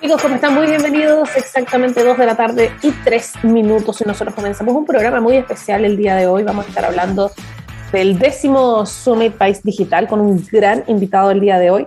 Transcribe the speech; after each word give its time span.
Chicos, 0.00 0.22
¿cómo 0.22 0.34
están? 0.36 0.54
Muy 0.54 0.66
bienvenidos. 0.66 1.28
Exactamente 1.36 2.04
2 2.04 2.16
de 2.16 2.26
la 2.26 2.36
tarde 2.36 2.70
y 2.82 2.90
3 2.90 3.44
minutos 3.44 4.00
y 4.00 4.04
nosotros 4.04 4.34
comenzamos 4.34 4.74
un 4.74 4.86
programa 4.86 5.20
muy 5.20 5.36
especial 5.36 5.84
el 5.84 5.96
día 5.96 6.14
de 6.14 6.26
hoy. 6.26 6.44
Vamos 6.44 6.66
a 6.66 6.68
estar 6.68 6.84
hablando 6.84 7.30
del 7.92 8.18
décimo 8.18 8.86
Summit 8.86 9.34
País 9.34 9.62
Digital 9.62 10.06
con 10.06 10.20
un 10.20 10.44
gran 10.52 10.84
invitado 10.86 11.30
el 11.30 11.40
día 11.40 11.58
de 11.58 11.70
hoy 11.70 11.86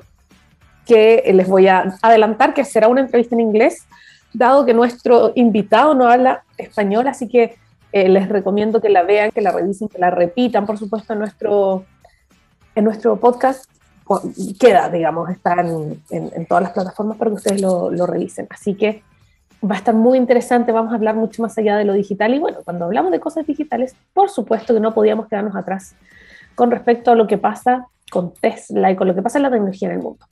que 0.86 1.24
les 1.34 1.48
voy 1.48 1.68
a 1.68 1.96
adelantar 2.02 2.54
que 2.54 2.66
será 2.66 2.88
una 2.88 3.02
entrevista 3.02 3.36
en 3.36 3.42
inglés, 3.42 3.88
dado 4.34 4.66
que 4.66 4.74
nuestro 4.74 5.32
invitado 5.36 5.94
no 5.94 6.08
habla 6.08 6.44
español, 6.58 7.08
así 7.08 7.28
que 7.28 7.56
eh, 7.92 8.10
les 8.10 8.30
recomiendo 8.30 8.82
que 8.82 8.90
la 8.90 9.04
vean, 9.04 9.32
que 9.32 9.42
la 9.42 9.52
revisen, 9.52 9.88
que 9.88 10.00
la 10.00 10.10
repitan, 10.10 10.66
por 10.66 10.78
supuesto, 10.78 11.14
en 11.14 11.20
nuestro, 11.20 11.86
en 12.76 12.84
nuestro 12.84 13.18
podcast 13.18 13.66
queda, 14.60 14.90
digamos, 14.90 15.30
está 15.30 15.54
en, 15.62 16.02
en, 16.10 16.46
todas 16.46 16.64
las 16.64 16.74
plataformas 16.74 17.18
para 17.18 17.32
que 17.32 17.36
ustedes 17.36 17.62
lo, 17.62 17.90
lo, 17.90 18.06
revisen. 18.06 18.48
Así 18.50 18.76
que 18.76 19.04
va 19.64 19.76
a 19.76 19.78
estar 19.78 19.94
muy 19.94 20.18
interesante, 20.18 20.72
vamos 20.72 20.92
a 20.92 20.96
hablar 20.96 21.16
mucho 21.16 21.42
más 21.42 21.58
allá 21.58 21.78
de 21.78 21.86
lo 21.86 21.94
digital. 21.94 22.34
Y 22.34 22.40
bueno, 22.40 22.60
cuando 22.64 22.86
hablamos 22.86 23.12
de 23.12 23.20
cosas 23.20 23.46
digitales, 23.46 23.96
por 24.14 24.30
supuesto 24.30 24.74
que 24.74 24.80
no 24.80 24.94
podíamos 24.94 25.28
quedarnos 25.28 25.56
atrás 25.56 25.96
con 26.56 26.72
respecto 26.72 27.12
a 27.12 27.16
lo 27.16 27.28
que 27.28 27.38
pasa 27.38 27.88
con 28.12 28.34
Tesla 28.34 28.92
y 28.92 28.96
con 28.96 29.08
lo 29.08 29.16
que 29.16 29.22
pasa 29.22 29.38
en 29.38 29.44
la 29.44 29.52
tecnología 29.52 29.90
en 29.90 29.96
el 29.96 30.02
mundo. 30.02 30.26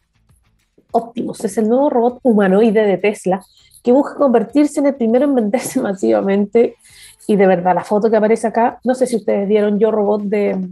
Optimus 0.92 1.44
es 1.46 1.58
el 1.58 1.70
nuevo 1.70 1.90
robot 1.90 2.20
humanoide 2.24 2.86
de 2.86 2.98
Tesla 2.98 3.42
que 3.84 3.92
busca 3.92 4.16
convertirse 4.16 4.80
en 4.80 4.88
el 4.88 4.96
primero 4.96 5.26
en 5.26 5.36
venderse 5.36 5.80
masivamente. 5.82 6.76
Y 7.28 7.36
de 7.36 7.48
verdad, 7.48 7.76
la 7.76 7.84
foto 7.84 8.10
que 8.10 8.18
aparece 8.18 8.48
acá, 8.48 8.80
no 8.84 8.96
sé 8.96 9.06
si 9.06 9.16
ustedes 9.16 9.48
vieron 9.48 9.80
Yo 9.80 9.92
Robot 9.92 10.24
de 10.24 10.70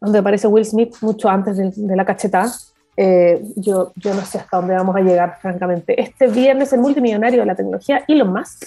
donde 0.00 0.18
aparece 0.18 0.46
Will 0.46 0.64
Smith 0.64 0.94
mucho 1.00 1.28
antes 1.28 1.56
de, 1.56 1.96
la 1.96 2.04
cachetada. 2.04 2.52
Eh, 2.96 3.42
yo, 3.56 3.92
yo 3.96 4.14
no 4.14 4.24
sé 4.24 4.38
hasta 4.38 4.56
dónde 4.56 4.74
vamos 4.74 4.96
a 4.96 5.00
llegar, 5.00 5.38
francamente. 5.40 6.00
Este 6.00 6.28
viernes, 6.28 6.72
el 6.72 6.80
multimillonario 6.80 7.40
de 7.40 7.46
la 7.46 7.54
tecnología, 7.54 8.04
Elon 8.08 8.32
Musk, 8.32 8.64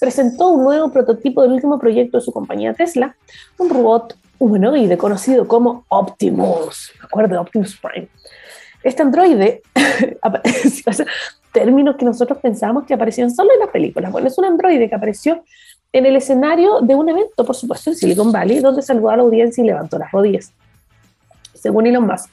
presentó 0.00 0.48
un 0.50 0.64
nuevo 0.64 0.90
prototipo 0.92 1.42
del 1.42 1.52
último 1.52 1.78
proyecto 1.78 2.18
de 2.18 2.24
su 2.24 2.32
compañía 2.32 2.74
Tesla, 2.74 3.16
un 3.58 3.70
robot 3.70 4.16
humanoide 4.38 4.98
conocido 4.98 5.48
como 5.48 5.84
Optimus. 5.88 6.92
¿Me 7.00 7.06
acuerdo 7.06 7.34
de 7.34 7.38
Optimus 7.38 7.78
Prime? 7.80 8.08
Este 8.82 9.02
androide, 9.02 9.62
términos 11.52 11.96
que 11.96 12.04
nosotros 12.04 12.38
pensábamos 12.42 12.84
que 12.84 12.94
aparecían 12.94 13.30
solo 13.30 13.52
en 13.54 13.60
las 13.60 13.70
películas. 13.70 14.12
Bueno, 14.12 14.28
es 14.28 14.36
un 14.36 14.44
androide 14.44 14.88
que 14.88 14.94
apareció 14.94 15.42
en 15.94 16.06
el 16.06 16.16
escenario 16.16 16.80
de 16.80 16.96
un 16.96 17.08
evento, 17.08 17.44
por 17.44 17.54
supuesto, 17.54 17.90
en 17.90 17.96
Silicon 17.96 18.32
Valley, 18.32 18.58
donde 18.58 18.82
saludó 18.82 19.10
a 19.10 19.16
la 19.16 19.22
audiencia 19.22 19.62
y 19.62 19.68
levantó 19.68 19.96
las 19.96 20.10
rodillas. 20.10 20.52
Según 21.54 21.86
Elon 21.86 22.04
Musk, 22.04 22.30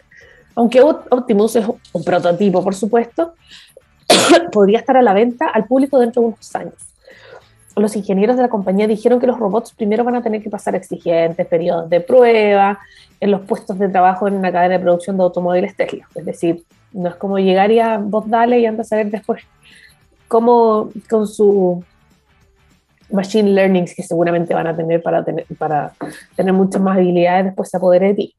aunque 0.56 0.82
Optimus 0.82 1.56
es 1.56 1.66
un 1.94 2.04
prototipo, 2.04 2.64
por 2.64 2.74
supuesto, 2.74 3.36
podría 4.52 4.80
estar 4.80 4.98
a 4.98 5.04
la 5.04 5.14
venta 5.14 5.48
al 5.48 5.66
público 5.66 6.00
dentro 6.00 6.24
de 6.24 6.28
unos 6.30 6.56
años. 6.56 6.74
Los 7.76 7.96
ingenieros 7.96 8.36
de 8.36 8.42
la 8.42 8.50
compañía 8.50 8.88
dijeron 8.88 9.20
que 9.20 9.28
los 9.28 9.38
robots 9.38 9.74
primero 9.74 10.04
van 10.04 10.16
a 10.16 10.24
tener 10.24 10.42
que 10.42 10.50
pasar 10.50 10.74
exigentes 10.74 11.46
periodos 11.46 11.88
de 11.88 12.02
prueba 12.02 12.80
en 13.20 13.30
los 13.30 13.42
puestos 13.42 13.78
de 13.78 13.90
trabajo 13.90 14.28
en 14.28 14.38
una 14.38 14.52
cadena 14.52 14.80
de 14.80 14.84
producción 14.84 15.18
de 15.18 15.24
automóviles 15.24 15.76
Tesla. 15.76 16.08
Es 16.16 16.26
decir, 16.26 16.64
no 16.94 17.10
es 17.10 17.16
como 17.16 17.38
llegar 17.38 17.70
y 17.72 17.80
a 17.80 18.00
vos 18.00 18.28
dale 18.28 18.60
y 18.60 18.66
andas 18.66 18.92
a 18.92 18.96
ver 18.96 19.12
después 19.12 19.44
cómo 20.28 20.90
con 21.08 21.28
su 21.28 21.84
machine 23.12 23.52
learning 23.52 23.86
que 23.86 24.04
seguramente 24.04 24.54
van 24.54 24.68
a 24.68 24.76
tener 24.76 25.02
para 25.02 25.24
tener, 25.24 25.46
para 25.58 25.94
tener 26.36 26.54
muchas 26.54 26.82
más 26.82 26.98
habilidades 26.98 27.46
después 27.46 27.74
a 27.76 27.80
poder 27.80 28.02
de 28.02 28.14
ti. 28.14 28.36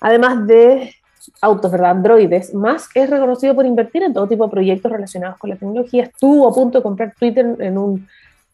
Además 0.00 0.46
de 0.46 0.94
autos, 1.40 1.70
¿verdad? 1.70 1.90
Androides, 1.90 2.54
Musk 2.54 2.96
es 2.96 3.10
reconocido 3.10 3.54
por 3.54 3.66
invertir 3.66 4.02
en 4.02 4.12
todo 4.12 4.26
tipo 4.26 4.44
de 4.44 4.50
proyectos 4.50 4.90
relacionados 4.90 5.38
con 5.38 5.50
la 5.50 5.56
tecnología. 5.56 6.04
Estuvo 6.04 6.48
a 6.48 6.54
punto 6.54 6.78
de 6.78 6.82
comprar 6.82 7.14
Twitter 7.18 7.56
en 7.58 7.78
un 7.78 8.06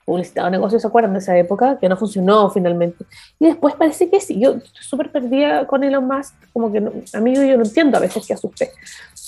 publicitado 0.05 0.51
negocio, 0.51 0.79
¿se 0.79 0.87
acuerdan 0.87 1.13
de 1.13 1.21
esa 1.21 1.37
época? 1.37 1.79
Que 1.79 1.89
no 1.89 1.97
funcionó 1.97 2.51
finalmente. 2.51 3.05
Y 3.39 3.47
después 3.47 3.75
parece 3.75 4.11
que 4.11 4.21
sí. 4.21 4.39
Yo 4.39 4.53
estoy 4.53 4.83
súper 4.83 5.11
perdida 5.11 5.67
con 5.67 5.83
Elon 5.85 6.07
Musk, 6.07 6.35
como 6.53 6.71
que 6.71 6.81
no, 6.81 6.93
amigo, 7.13 7.43
yo 7.43 7.57
no 7.57 7.65
entiendo 7.65 7.97
a 7.97 8.01
veces 8.01 8.27
qué 8.27 8.35
asusté. 8.35 8.71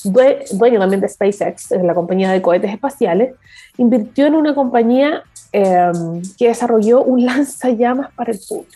Dueño 0.04 0.78
también 0.78 1.00
de 1.00 1.08
SpaceX, 1.08 1.70
la 1.70 1.94
compañía 1.94 2.30
de 2.30 2.40
cohetes 2.40 2.72
espaciales, 2.72 3.34
invirtió 3.76 4.26
en 4.26 4.34
una 4.34 4.54
compañía 4.54 5.24
Em, 5.58 6.20
que 6.36 6.48
desarrolló 6.48 7.02
un 7.02 7.24
lanzallamas 7.24 8.12
para 8.12 8.30
el 8.30 8.38
público. 8.46 8.74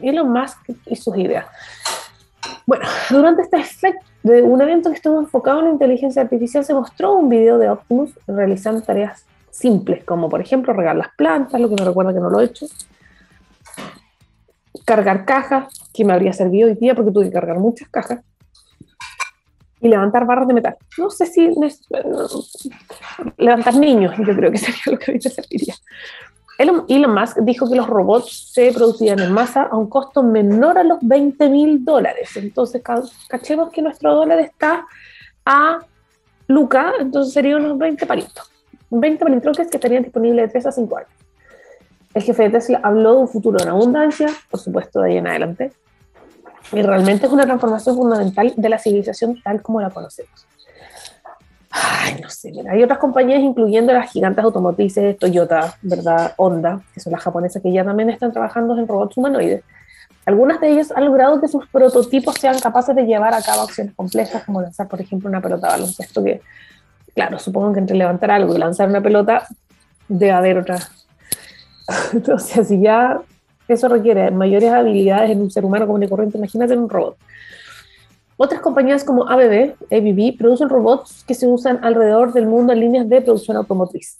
Elon 0.00 0.32
Musk 0.32 0.56
y 0.86 0.96
sus 0.96 1.14
ideas. 1.18 1.44
Bueno, 2.66 2.86
durante 3.10 3.42
este 3.42 3.58
efecto 3.58 4.02
de 4.22 4.40
un 4.40 4.60
evento 4.62 4.88
que 4.88 4.96
estuvo 4.96 5.18
enfocado 5.18 5.58
en 5.58 5.66
la 5.66 5.70
inteligencia 5.72 6.22
artificial, 6.22 6.64
se 6.64 6.72
mostró 6.72 7.12
un 7.12 7.28
video 7.28 7.58
de 7.58 7.68
Optimus 7.68 8.10
realizando 8.26 8.80
tareas 8.80 9.26
simples, 9.52 10.02
como 10.04 10.28
por 10.28 10.40
ejemplo 10.40 10.72
regar 10.72 10.96
las 10.96 11.14
plantas, 11.16 11.60
lo 11.60 11.68
que 11.68 11.76
me 11.76 11.84
recuerda 11.84 12.12
que 12.12 12.20
no 12.20 12.30
lo 12.30 12.40
he 12.40 12.46
hecho, 12.46 12.66
cargar 14.84 15.24
cajas, 15.24 15.68
que 15.92 16.04
me 16.04 16.12
habría 16.12 16.32
servido 16.32 16.68
hoy 16.68 16.74
día 16.74 16.94
porque 16.94 17.12
tuve 17.12 17.26
que 17.26 17.32
cargar 17.32 17.58
muchas 17.58 17.88
cajas, 17.88 18.20
y 19.82 19.88
levantar 19.88 20.24
barras 20.26 20.46
de 20.46 20.54
metal. 20.54 20.76
No 20.96 21.10
sé 21.10 21.26
si 21.26 21.50
levantar 23.36 23.74
niños, 23.74 24.14
yo 24.16 24.34
creo 24.34 24.50
que 24.50 24.58
sería 24.58 24.82
lo 24.86 24.98
que 24.98 25.10
a 25.10 25.14
mí 25.14 25.20
me 25.22 25.30
serviría. 25.30 25.74
Elon, 26.58 27.12
Musk 27.12 27.38
dijo 27.40 27.68
que 27.68 27.74
los 27.74 27.88
robots 27.88 28.52
se 28.52 28.72
producían 28.72 29.18
en 29.18 29.32
masa 29.32 29.64
a 29.64 29.76
un 29.76 29.88
costo 29.88 30.22
menor 30.22 30.78
a 30.78 30.84
los 30.84 30.98
20 31.02 31.48
mil 31.48 31.84
dólares. 31.84 32.36
Entonces, 32.36 32.80
cachemos 33.28 33.70
que 33.72 33.82
nuestro 33.82 34.14
dólar 34.14 34.38
está 34.38 34.86
a 35.44 35.80
Luca, 36.46 36.92
entonces 37.00 37.34
serían 37.34 37.64
unos 37.64 37.78
20 37.78 38.06
palitos. 38.06 38.51
20 39.00 39.24
palitroques 39.24 39.68
que 39.68 39.76
estarían 39.76 40.02
disponibles 40.02 40.46
de 40.46 40.52
3 40.52 40.66
a 40.66 40.72
5 40.72 40.96
años. 40.96 41.10
El 42.14 42.22
jefe 42.22 42.42
de 42.42 42.50
Tesla 42.50 42.80
habló 42.82 43.12
de 43.14 43.18
un 43.20 43.28
futuro 43.28 43.62
en 43.62 43.68
abundancia, 43.68 44.28
por 44.50 44.60
supuesto, 44.60 45.00
de 45.00 45.10
ahí 45.10 45.16
en 45.16 45.26
adelante, 45.26 45.72
y 46.72 46.82
realmente 46.82 47.26
es 47.26 47.32
una 47.32 47.44
transformación 47.44 47.96
fundamental 47.96 48.52
de 48.56 48.68
la 48.68 48.78
civilización 48.78 49.40
tal 49.42 49.62
como 49.62 49.80
la 49.80 49.90
conocemos. 49.90 50.46
Ay, 51.70 52.20
no 52.22 52.28
sé, 52.28 52.52
hay 52.70 52.82
otras 52.82 52.98
compañías, 52.98 53.40
incluyendo 53.40 53.94
las 53.94 54.12
gigantes 54.12 54.44
automotrices, 54.44 55.16
Toyota, 55.16 55.74
¿verdad? 55.80 56.34
Honda, 56.36 56.82
que 56.92 57.00
son 57.00 57.12
las 57.12 57.22
japonesas 57.22 57.62
que 57.62 57.72
ya 57.72 57.82
también 57.82 58.10
están 58.10 58.30
trabajando 58.30 58.76
en 58.76 58.86
robots 58.86 59.16
humanoides. 59.16 59.64
Algunas 60.26 60.60
de 60.60 60.70
ellas 60.70 60.92
han 60.94 61.06
logrado 61.06 61.40
que 61.40 61.48
sus 61.48 61.66
prototipos 61.68 62.34
sean 62.34 62.58
capaces 62.58 62.94
de 62.94 63.04
llevar 63.04 63.32
a 63.32 63.40
cabo 63.40 63.62
acciones 63.62 63.94
complejas, 63.94 64.44
como 64.44 64.60
lanzar, 64.60 64.86
por 64.86 65.00
ejemplo, 65.00 65.30
una 65.30 65.40
pelota 65.40 65.68
de 65.68 65.72
baloncesto, 65.72 66.22
que, 66.22 66.42
claro, 67.14 67.38
supongo 67.38 67.72
que 67.72 67.80
entre 67.80 67.96
levantar 67.96 68.30
algo 68.30 68.54
y 68.54 68.58
lanzar 68.58 68.88
una 68.88 69.00
pelota, 69.00 69.46
debe 70.08 70.32
haber 70.32 70.58
otra. 70.58 70.78
Entonces, 72.12 72.68
si 72.68 72.80
ya 72.80 73.20
eso 73.68 73.88
requiere 73.88 74.30
mayores 74.30 74.70
habilidades 74.70 75.30
en 75.30 75.40
un 75.40 75.50
ser 75.50 75.64
humano 75.64 75.86
común 75.86 76.02
y 76.02 76.08
corriente, 76.08 76.38
imagínate 76.38 76.74
en 76.74 76.80
un 76.80 76.88
robot. 76.88 77.16
Otras 78.36 78.60
compañías 78.60 79.04
como 79.04 79.28
ABB, 79.28 79.74
ABB, 79.90 80.36
producen 80.36 80.68
robots 80.68 81.24
que 81.26 81.34
se 81.34 81.46
usan 81.46 81.78
alrededor 81.84 82.32
del 82.32 82.46
mundo 82.46 82.72
en 82.72 82.80
líneas 82.80 83.08
de 83.08 83.20
producción 83.20 83.56
automotriz. 83.56 84.18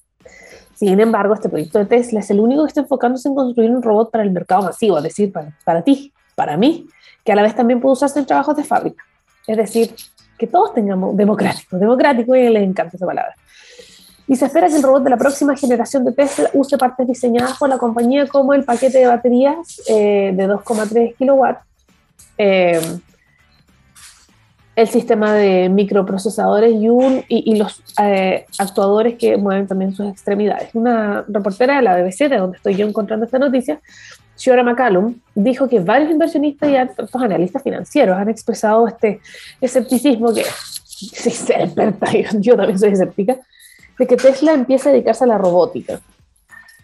Sin 0.75 1.01
embargo, 1.01 1.35
este 1.35 1.49
proyecto 1.49 1.79
de 1.79 1.87
Tesla 1.87 2.21
es 2.21 2.31
el 2.31 2.41
único 2.41 2.63
que 2.63 2.69
está 2.69 2.81
enfocándose 2.81 3.29
en 3.29 3.35
construir 3.35 3.71
un 3.71 3.83
robot 3.83 4.11
para 4.11 4.25
el 4.25 4.31
mercado 4.31 4.63
masivo, 4.63 4.97
es 4.99 5.05
decir, 5.05 5.33
para, 5.33 5.57
para 5.65 5.83
ti, 5.83 6.13
para 6.35 6.57
mí, 6.57 6.87
que 7.25 7.33
a 7.33 7.37
la 7.37 7.43
vez 7.43 7.55
también 7.55 7.81
puede 7.81 7.93
usarse 7.95 8.19
en 8.19 8.27
trabajos 8.27 8.57
de 8.57 8.65
fábrica. 8.65 9.05
Es 9.47 9.57
decir, 9.57 9.95
que 10.43 10.49
todos 10.49 10.75
tengamos 10.75 11.17
democrático, 11.17 11.79
democrático 11.79 12.35
y 12.35 12.49
les 12.49 12.65
encanta 12.65 12.97
esa 12.97 13.07
palabra 13.07 13.37
y 14.27 14.35
se 14.35 14.47
espera 14.47 14.67
que 14.69 14.77
el 14.77 14.83
robot 14.83 15.05
de 15.05 15.11
la 15.11 15.17
próxima 15.17 15.57
generación 15.57 16.05
de 16.05 16.13
Tesla 16.13 16.51
use 16.53 16.77
partes 16.79 17.07
diseñadas 17.07 17.59
por 17.59 17.69
la 17.69 17.79
compañía 17.79 18.27
como 18.27 18.55
el 18.55 18.65
paquete 18.65 18.99
de 18.99 19.07
baterías 19.07 19.83
eh, 19.87 20.33
de 20.35 20.49
2,3 20.49 21.15
kilowatts, 21.17 21.61
eh, 22.39 22.81
el 24.75 24.89
sistema 24.89 25.35
de 25.35 25.69
microprocesadores 25.69 26.73
y, 27.29 27.55
los 27.57 27.83
eh, 28.03 28.47
actuadores 28.59 29.19
que 29.19 29.37
mueven 29.37 29.67
también 29.67 29.95
sus 29.95 30.11
extremidades. 30.11 30.71
Una 30.75 31.25
reportera 31.29 31.77
de 31.77 31.83
la 31.83 31.97
BBC, 31.97 32.31
de 32.31 32.39
donde 32.39 32.57
estoy 32.57 32.75
yo 32.75 32.87
encontrando 32.87 33.27
esta 33.27 33.39
noticia, 33.39 33.81
Shiora 34.43 34.65
McCallum, 34.65 35.15
dijo 35.37 35.69
que 35.69 35.79
varios 35.79 36.11
inversionistas 36.11 36.69
y 36.69 36.75
altos 36.75 37.15
analistas 37.15 37.63
financieros 37.63 38.17
han 38.17 38.29
expresado 38.29 38.89
este 38.89 39.21
escepticismo 39.61 40.35
que, 40.35 40.43
si 40.97 41.31
yo 42.41 42.57
también 42.57 42.77
soy 42.77 42.89
escéptica, 42.91 43.37
de 43.97 44.07
que 44.07 44.17
Tesla 44.17 44.53
empiece 44.53 44.89
a 44.89 44.93
dedicarse 44.93 45.23
a 45.23 45.29
la 45.29 45.39
robótica. 45.39 46.01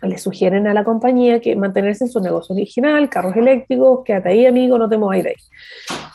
Le 0.03 0.17
sugieren 0.19 0.67
a 0.67 0.75
la 0.75 0.85
compañía 0.85 1.41
que 1.41 1.57
mantenerse 1.57 2.05
en 2.05 2.11
su 2.11 2.21
negocio 2.21 2.55
original, 2.55 3.09
carros 3.09 3.35
eléctricos, 3.37 4.05
quédate 4.05 4.29
ahí, 4.29 4.47
amigo, 4.47 4.79
no 4.79 4.89
te 4.89 4.97
muevas 4.97 5.27
ahí. 5.27 5.35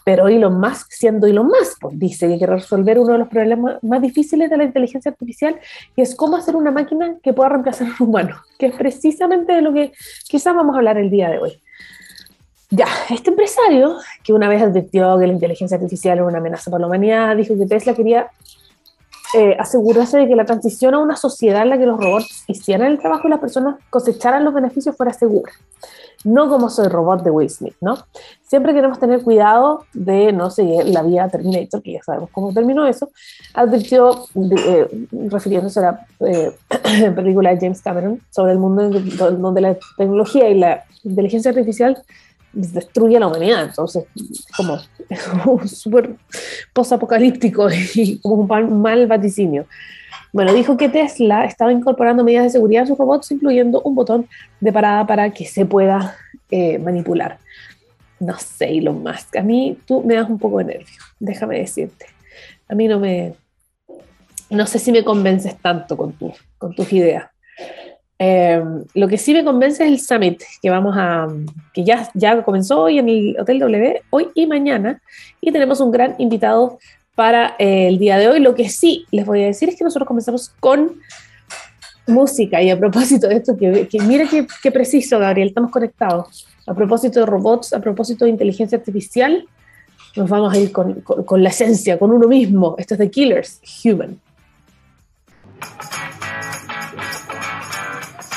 Pero 0.05 0.27
Elon 0.27 0.59
Musk, 0.59 0.91
siendo 0.91 1.27
Elon 1.27 1.47
Musk, 1.47 1.79
pues, 1.81 1.99
dice 1.99 2.27
que 2.27 2.37
quiere 2.37 2.53
resolver 2.53 2.99
uno 2.99 3.13
de 3.13 3.19
los 3.19 3.27
problemas 3.27 3.83
más 3.83 4.01
difíciles 4.01 4.49
de 4.49 4.57
la 4.57 4.63
inteligencia 4.63 5.11
artificial, 5.11 5.59
que 5.95 6.01
es 6.01 6.15
cómo 6.15 6.37
hacer 6.37 6.55
una 6.55 6.71
máquina 6.71 7.15
que 7.21 7.33
pueda 7.33 7.49
reemplazar 7.49 7.87
a 7.87 7.91
un 7.99 8.09
humano, 8.09 8.37
que 8.57 8.67
es 8.67 8.75
precisamente 8.75 9.53
de 9.53 9.61
lo 9.61 9.73
que 9.73 9.91
quizás 10.27 10.55
vamos 10.55 10.75
a 10.75 10.77
hablar 10.79 10.97
el 10.97 11.09
día 11.09 11.29
de 11.29 11.39
hoy. 11.39 11.61
Ya, 12.69 12.87
este 13.09 13.29
empresario, 13.29 13.97
que 14.23 14.33
una 14.33 14.49
vez 14.49 14.61
advirtió 14.61 15.19
que 15.19 15.27
la 15.27 15.33
inteligencia 15.33 15.75
artificial 15.75 16.17
era 16.17 16.25
una 16.25 16.39
amenaza 16.39 16.71
para 16.71 16.81
la 16.81 16.87
humanidad, 16.87 17.35
dijo 17.35 17.55
que 17.55 17.67
Tesla 17.67 17.93
quería 17.93 18.31
eh, 19.35 19.55
asegurarse 19.57 20.17
de 20.17 20.27
que 20.27 20.35
la 20.35 20.45
transición 20.45 20.93
a 20.93 20.99
una 20.99 21.15
sociedad 21.15 21.63
en 21.63 21.69
la 21.69 21.77
que 21.77 21.85
los 21.85 21.99
robots 21.99 22.43
hicieran 22.47 22.91
el 22.91 22.99
trabajo 22.99 23.27
y 23.27 23.31
las 23.31 23.39
personas 23.39 23.77
cosecharan 23.89 24.43
los 24.43 24.53
beneficios 24.53 24.95
fuera 24.95 25.11
segura. 25.11 25.51
No 26.23 26.49
como 26.49 26.69
soy 26.69 26.87
robot 26.87 27.23
de 27.23 27.31
Will 27.31 27.49
Smith, 27.49 27.75
¿no? 27.81 27.97
Siempre 28.43 28.73
queremos 28.73 28.99
tener 28.99 29.23
cuidado 29.23 29.85
de 29.93 30.31
no 30.31 30.51
seguir 30.51 30.85
la 30.85 31.01
vía 31.01 31.27
Terminator, 31.29 31.81
que 31.81 31.93
ya 31.93 32.03
sabemos 32.03 32.29
cómo 32.31 32.53
terminó 32.53 32.85
eso, 32.85 33.09
advirtió, 33.55 34.25
eh, 34.35 35.07
refiriéndose 35.11 35.79
a 35.79 35.83
la 35.83 36.07
eh, 36.27 36.55
película 37.15 37.49
de 37.49 37.59
James 37.59 37.81
Cameron 37.81 38.21
sobre 38.29 38.53
el 38.53 38.59
mundo 38.59 38.89
donde 39.31 39.61
la 39.61 39.77
tecnología 39.97 40.47
y 40.49 40.59
la 40.59 40.83
inteligencia 41.03 41.49
artificial 41.49 42.01
destruye 42.53 43.17
a 43.17 43.19
la 43.19 43.27
humanidad. 43.27 43.65
Entonces, 43.65 44.05
como, 44.55 44.79
súper 45.67 46.15
posapocalíptico 46.71 47.67
y 47.95 48.19
como 48.19 48.35
un 48.43 48.81
mal 48.81 49.07
vaticinio. 49.07 49.65
Bueno, 50.31 50.51
dijo 50.53 50.77
que 50.77 50.89
Tesla 50.89 51.45
estaba 51.45 51.71
incorporando 51.71 52.23
medidas 52.23 52.45
de 52.45 52.49
seguridad 52.49 52.83
a 52.83 52.87
sus 52.87 52.97
robots, 52.97 53.31
incluyendo 53.31 53.81
un 53.81 53.93
botón 53.93 54.27
de 54.59 54.73
parada 54.73 55.05
para 55.05 55.29
que 55.31 55.45
se 55.45 55.65
pueda 55.65 56.15
eh, 56.49 56.79
manipular. 56.79 57.37
No 58.19 58.39
sé, 58.39 58.81
lo 58.81 58.93
más 58.93 59.27
A 59.37 59.41
mí 59.41 59.77
tú 59.85 60.01
me 60.01 60.15
das 60.15 60.29
un 60.29 60.39
poco 60.39 60.59
de 60.59 60.65
nervio, 60.65 60.97
déjame 61.19 61.59
decirte. 61.59 62.07
A 62.67 62.73
mí 62.73 62.87
no 62.87 62.99
me... 62.99 63.33
No 64.49 64.65
sé 64.65 64.79
si 64.79 64.91
me 64.91 65.03
convences 65.03 65.55
tanto 65.57 65.97
con, 65.97 66.13
tu, 66.13 66.33
con 66.57 66.73
tus 66.73 66.91
ideas. 66.93 67.25
Eh, 68.25 68.63
lo 68.93 69.09
que 69.09 69.17
sí 69.17 69.33
me 69.33 69.43
convence 69.43 69.83
es 69.83 69.91
el 69.91 69.99
summit 69.99 70.41
que 70.61 70.69
vamos 70.69 70.95
a, 70.97 71.27
que 71.73 71.83
ya, 71.83 72.09
ya 72.13 72.41
comenzó 72.41 72.83
hoy 72.83 72.97
en 72.97 73.09
el 73.09 73.35
Hotel 73.37 73.59
W, 73.59 74.01
hoy 74.11 74.29
y 74.33 74.47
mañana, 74.47 75.01
y 75.41 75.51
tenemos 75.51 75.81
un 75.81 75.91
gran 75.91 76.15
invitado 76.19 76.79
para 77.15 77.55
eh, 77.59 77.89
el 77.89 77.99
día 77.99 78.17
de 78.17 78.29
hoy. 78.29 78.39
Lo 78.39 78.55
que 78.55 78.69
sí 78.69 79.05
les 79.11 79.25
voy 79.25 79.43
a 79.43 79.47
decir 79.47 79.67
es 79.67 79.75
que 79.75 79.83
nosotros 79.83 80.07
comenzamos 80.07 80.53
con 80.61 81.01
música, 82.07 82.61
y 82.61 82.69
a 82.69 82.79
propósito 82.79 83.27
de 83.27 83.35
esto, 83.35 83.57
que, 83.57 83.89
que 83.89 83.99
mira 83.99 84.25
qué, 84.61 84.71
preciso, 84.71 85.19
Gabriel, 85.19 85.49
estamos 85.49 85.71
conectados. 85.71 86.47
A 86.65 86.73
propósito 86.73 87.19
de 87.19 87.25
robots, 87.25 87.73
a 87.73 87.81
propósito 87.81 88.23
de 88.23 88.31
inteligencia 88.31 88.77
artificial, 88.77 89.45
nos 90.15 90.29
vamos 90.29 90.53
a 90.53 90.57
ir 90.57 90.71
con, 90.71 91.01
con 91.01 91.43
la 91.43 91.49
esencia, 91.49 91.99
con 91.99 92.09
uno 92.09 92.29
mismo. 92.29 92.75
Esto 92.77 92.93
es 92.93 92.99
The 92.99 93.11
Killers, 93.11 93.59
Human. 93.83 94.17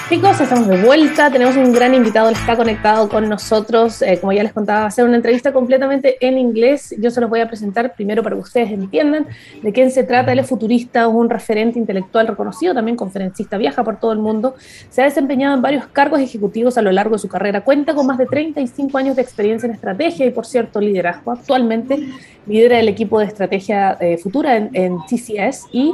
Chicos, 0.09 0.41
estamos 0.41 0.69
de 0.69 0.81
vuelta. 0.85 1.33
Tenemos 1.33 1.57
un 1.57 1.73
gran 1.73 1.93
invitado, 1.93 2.29
él 2.29 2.37
está 2.37 2.57
conectado 2.57 3.09
con 3.09 3.29
nosotros. 3.29 4.03
Eh, 4.03 4.19
como 4.21 4.33
ya 4.33 4.45
les 4.45 4.53
contaba, 4.53 4.83
va 4.83 4.87
a 4.87 4.91
ser 4.93 5.05
una 5.05 5.17
entrevista 5.17 5.53
completamente 5.53 6.25
en 6.25 6.39
inglés. 6.39 6.95
Yo 7.01 7.11
se 7.11 7.21
los 7.21 7.29
voy 7.29 7.41
a 7.41 7.49
presentar 7.49 7.93
primero 7.97 8.23
para 8.23 8.37
que 8.37 8.43
ustedes 8.43 8.71
entiendan 8.71 9.27
de 9.61 9.73
quién 9.73 9.91
se 9.91 10.05
trata. 10.05 10.31
Él 10.31 10.39
es 10.39 10.49
futurista, 10.49 11.09
un 11.09 11.29
referente 11.29 11.81
intelectual 11.81 12.29
reconocido, 12.29 12.73
también 12.73 12.97
conferencista, 12.97 13.59
viaja 13.59 13.83
por 13.83 13.99
todo 13.99 14.13
el 14.13 14.21
mundo. 14.21 14.55
Se 14.91 15.03
ha 15.03 15.07
desempeñado 15.07 15.57
en 15.57 15.63
varios 15.63 15.87
cargos 15.89 16.21
ejecutivos 16.21 16.79
a 16.79 16.83
lo 16.83 16.93
largo 16.93 17.17
de 17.17 17.19
su 17.19 17.29
carrera. 17.29 17.63
Cuenta 17.63 17.93
con 17.93 18.07
más 18.07 18.17
de 18.17 18.27
35 18.27 18.97
años 18.99 19.17
de 19.17 19.23
experiencia 19.23 19.67
en 19.67 19.75
estrategia 19.75 20.25
y, 20.25 20.31
por 20.31 20.47
cierto, 20.47 20.81
liderazgo. 20.81 21.33
Actualmente 21.33 21.99
lidera 22.47 22.79
el 22.79 22.89
equipo 22.89 23.19
de 23.19 23.25
estrategia 23.25 23.97
eh, 24.01 24.19
futura 24.19 24.57
en, 24.57 24.71
en 24.73 24.99
TCS 24.99 25.67
y 25.73 25.93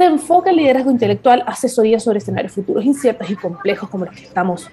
se 0.00 0.06
enfoca 0.06 0.48
en 0.48 0.56
liderazgo 0.56 0.90
intelectual, 0.90 1.44
asesoría 1.46 2.00
sobre 2.00 2.20
escenarios 2.20 2.54
futuros 2.54 2.82
inciertos 2.86 3.28
y 3.28 3.36
complejos 3.36 3.90
como 3.90 4.06
los 4.06 4.14
que 4.14 4.22
estamos 4.22 4.70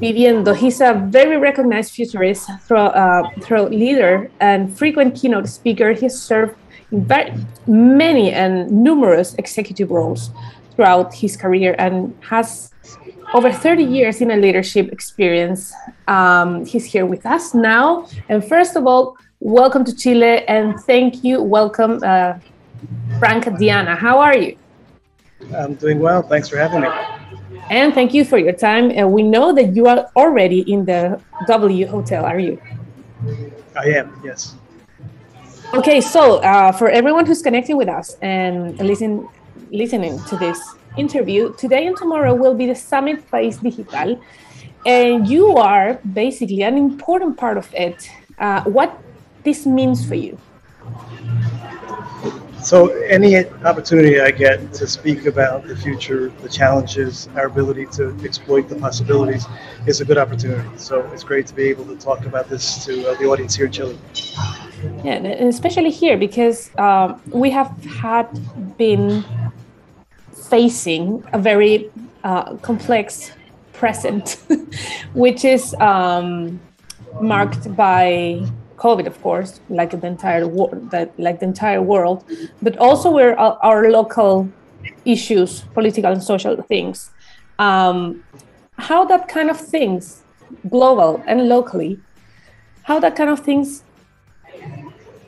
viviendo. 0.00 0.54
He's 0.54 0.80
a 0.80 0.94
very 0.94 1.36
recognized 1.36 1.92
futurist, 1.94 2.48
through, 2.66 2.86
uh, 2.94 3.28
through 3.42 3.68
leader 3.68 4.30
and 4.40 4.74
frequent 4.74 5.14
keynote 5.14 5.46
speaker. 5.48 5.92
He 5.92 6.08
served 6.08 6.54
in 6.92 7.06
very 7.06 7.30
many 7.66 8.32
and 8.32 8.70
numerous 8.70 9.34
executive 9.36 9.90
roles 9.90 10.30
throughout 10.74 11.12
his 11.12 11.36
career 11.36 11.74
and 11.78 12.14
has 12.30 12.70
over 13.34 13.52
30 13.52 13.84
years 13.84 14.22
in 14.22 14.30
a 14.30 14.36
leadership 14.38 14.90
experience. 14.90 15.74
Um, 16.08 16.64
he's 16.64 16.86
here 16.86 17.04
with 17.04 17.26
us 17.26 17.52
now. 17.52 18.06
And 18.30 18.42
first 18.42 18.76
of 18.76 18.86
all, 18.86 19.18
welcome 19.40 19.84
to 19.84 19.94
Chile 19.94 20.42
and 20.48 20.80
thank 20.80 21.22
you. 21.22 21.42
Welcome, 21.42 22.00
uh, 22.02 22.38
Frank 23.18 23.44
Diana. 23.58 23.94
How 23.94 24.18
are 24.20 24.34
you? 24.34 24.56
I'm 25.54 25.74
doing 25.74 25.98
well. 25.98 26.22
Thanks 26.22 26.48
for 26.48 26.56
having 26.56 26.82
me. 26.82 26.88
And 27.70 27.94
thank 27.94 28.14
you 28.14 28.24
for 28.24 28.38
your 28.38 28.52
time. 28.52 28.90
Uh, 28.96 29.06
we 29.06 29.22
know 29.22 29.52
that 29.52 29.76
you 29.76 29.86
are 29.86 30.10
already 30.16 30.60
in 30.70 30.84
the 30.84 31.20
W 31.46 31.86
Hotel, 31.86 32.24
are 32.24 32.38
you? 32.38 32.60
I 33.76 33.86
am, 33.90 34.20
yes. 34.24 34.56
Okay, 35.72 36.00
so 36.00 36.38
uh, 36.38 36.72
for 36.72 36.90
everyone 36.90 37.26
who's 37.26 37.42
connecting 37.42 37.76
with 37.76 37.88
us 37.88 38.16
and 38.22 38.76
listen, 38.78 39.28
listening 39.70 40.18
to 40.24 40.36
this 40.36 40.58
interview, 40.96 41.54
today 41.56 41.86
and 41.86 41.96
tomorrow 41.96 42.34
will 42.34 42.54
be 42.54 42.66
the 42.66 42.74
Summit 42.74 43.30
País 43.30 43.62
Digital. 43.62 44.20
And 44.84 45.28
you 45.28 45.56
are 45.56 46.00
basically 46.12 46.62
an 46.62 46.76
important 46.76 47.36
part 47.36 47.56
of 47.56 47.72
it. 47.74 48.10
Uh, 48.38 48.62
what 48.64 48.98
this 49.44 49.64
means 49.64 50.04
for 50.04 50.16
you? 50.16 50.38
So, 52.70 52.90
any 53.02 53.44
opportunity 53.64 54.20
I 54.20 54.30
get 54.30 54.72
to 54.74 54.86
speak 54.86 55.26
about 55.26 55.66
the 55.66 55.74
future, 55.74 56.28
the 56.40 56.48
challenges, 56.48 57.28
our 57.34 57.46
ability 57.46 57.86
to 57.96 58.16
exploit 58.22 58.68
the 58.68 58.76
possibilities 58.76 59.44
is 59.86 60.00
a 60.00 60.04
good 60.04 60.18
opportunity. 60.18 60.68
So, 60.76 61.00
it's 61.12 61.24
great 61.24 61.48
to 61.48 61.54
be 61.56 61.64
able 61.64 61.84
to 61.86 61.96
talk 61.96 62.26
about 62.26 62.48
this 62.48 62.84
to 62.84 62.92
uh, 63.10 63.14
the 63.16 63.24
audience 63.24 63.56
here 63.56 63.66
in 63.66 63.72
Chile. 63.72 63.98
Yeah, 65.02 65.14
and 65.14 65.48
especially 65.48 65.90
here 65.90 66.16
because 66.16 66.70
um, 66.78 67.20
we 67.32 67.50
have 67.50 67.72
had 67.86 68.28
been 68.78 69.24
facing 70.30 71.24
a 71.32 71.40
very 71.40 71.90
uh, 72.22 72.54
complex 72.58 73.32
present, 73.72 74.36
which 75.14 75.44
is 75.44 75.74
um, 75.80 76.60
marked 77.20 77.74
by 77.74 78.46
COVID, 78.80 79.06
of 79.06 79.20
course, 79.22 79.60
like 79.68 79.90
the 79.90 80.06
entire 80.06 80.46
world, 80.48 80.92
like 81.18 81.38
the 81.40 81.46
entire 81.46 81.82
world, 81.82 82.24
but 82.62 82.76
also 82.78 83.10
where 83.10 83.38
our, 83.38 83.90
local 83.90 84.48
issues, 85.04 85.60
political 85.74 86.10
and 86.10 86.22
social 86.22 86.56
things. 86.62 87.10
Um, 87.58 88.24
how 88.78 89.04
that 89.04 89.28
kind 89.28 89.50
of 89.50 89.60
things, 89.60 90.22
global 90.70 91.22
and 91.26 91.48
locally, 91.48 92.00
how 92.84 92.98
that 93.00 93.16
kind 93.16 93.28
of 93.28 93.40
things 93.40 93.84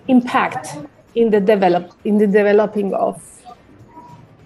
impact 0.09 0.79
in 1.15 1.31
the 1.31 1.41
develop 1.41 1.93
in 2.05 2.17
the 2.17 2.27
developing 2.27 2.95
of 2.95 3.17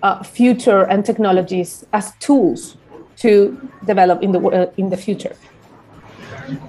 uh, 0.03 0.23
future 0.23 0.83
and 0.83 1.05
technologies 1.05 1.85
as 1.93 2.13
tools 2.19 2.77
to 3.17 3.57
develop 3.85 4.23
in 4.23 4.33
the 4.33 4.41
uh, 4.41 4.71
in 4.77 4.91
the 4.91 4.97
future. 4.97 5.37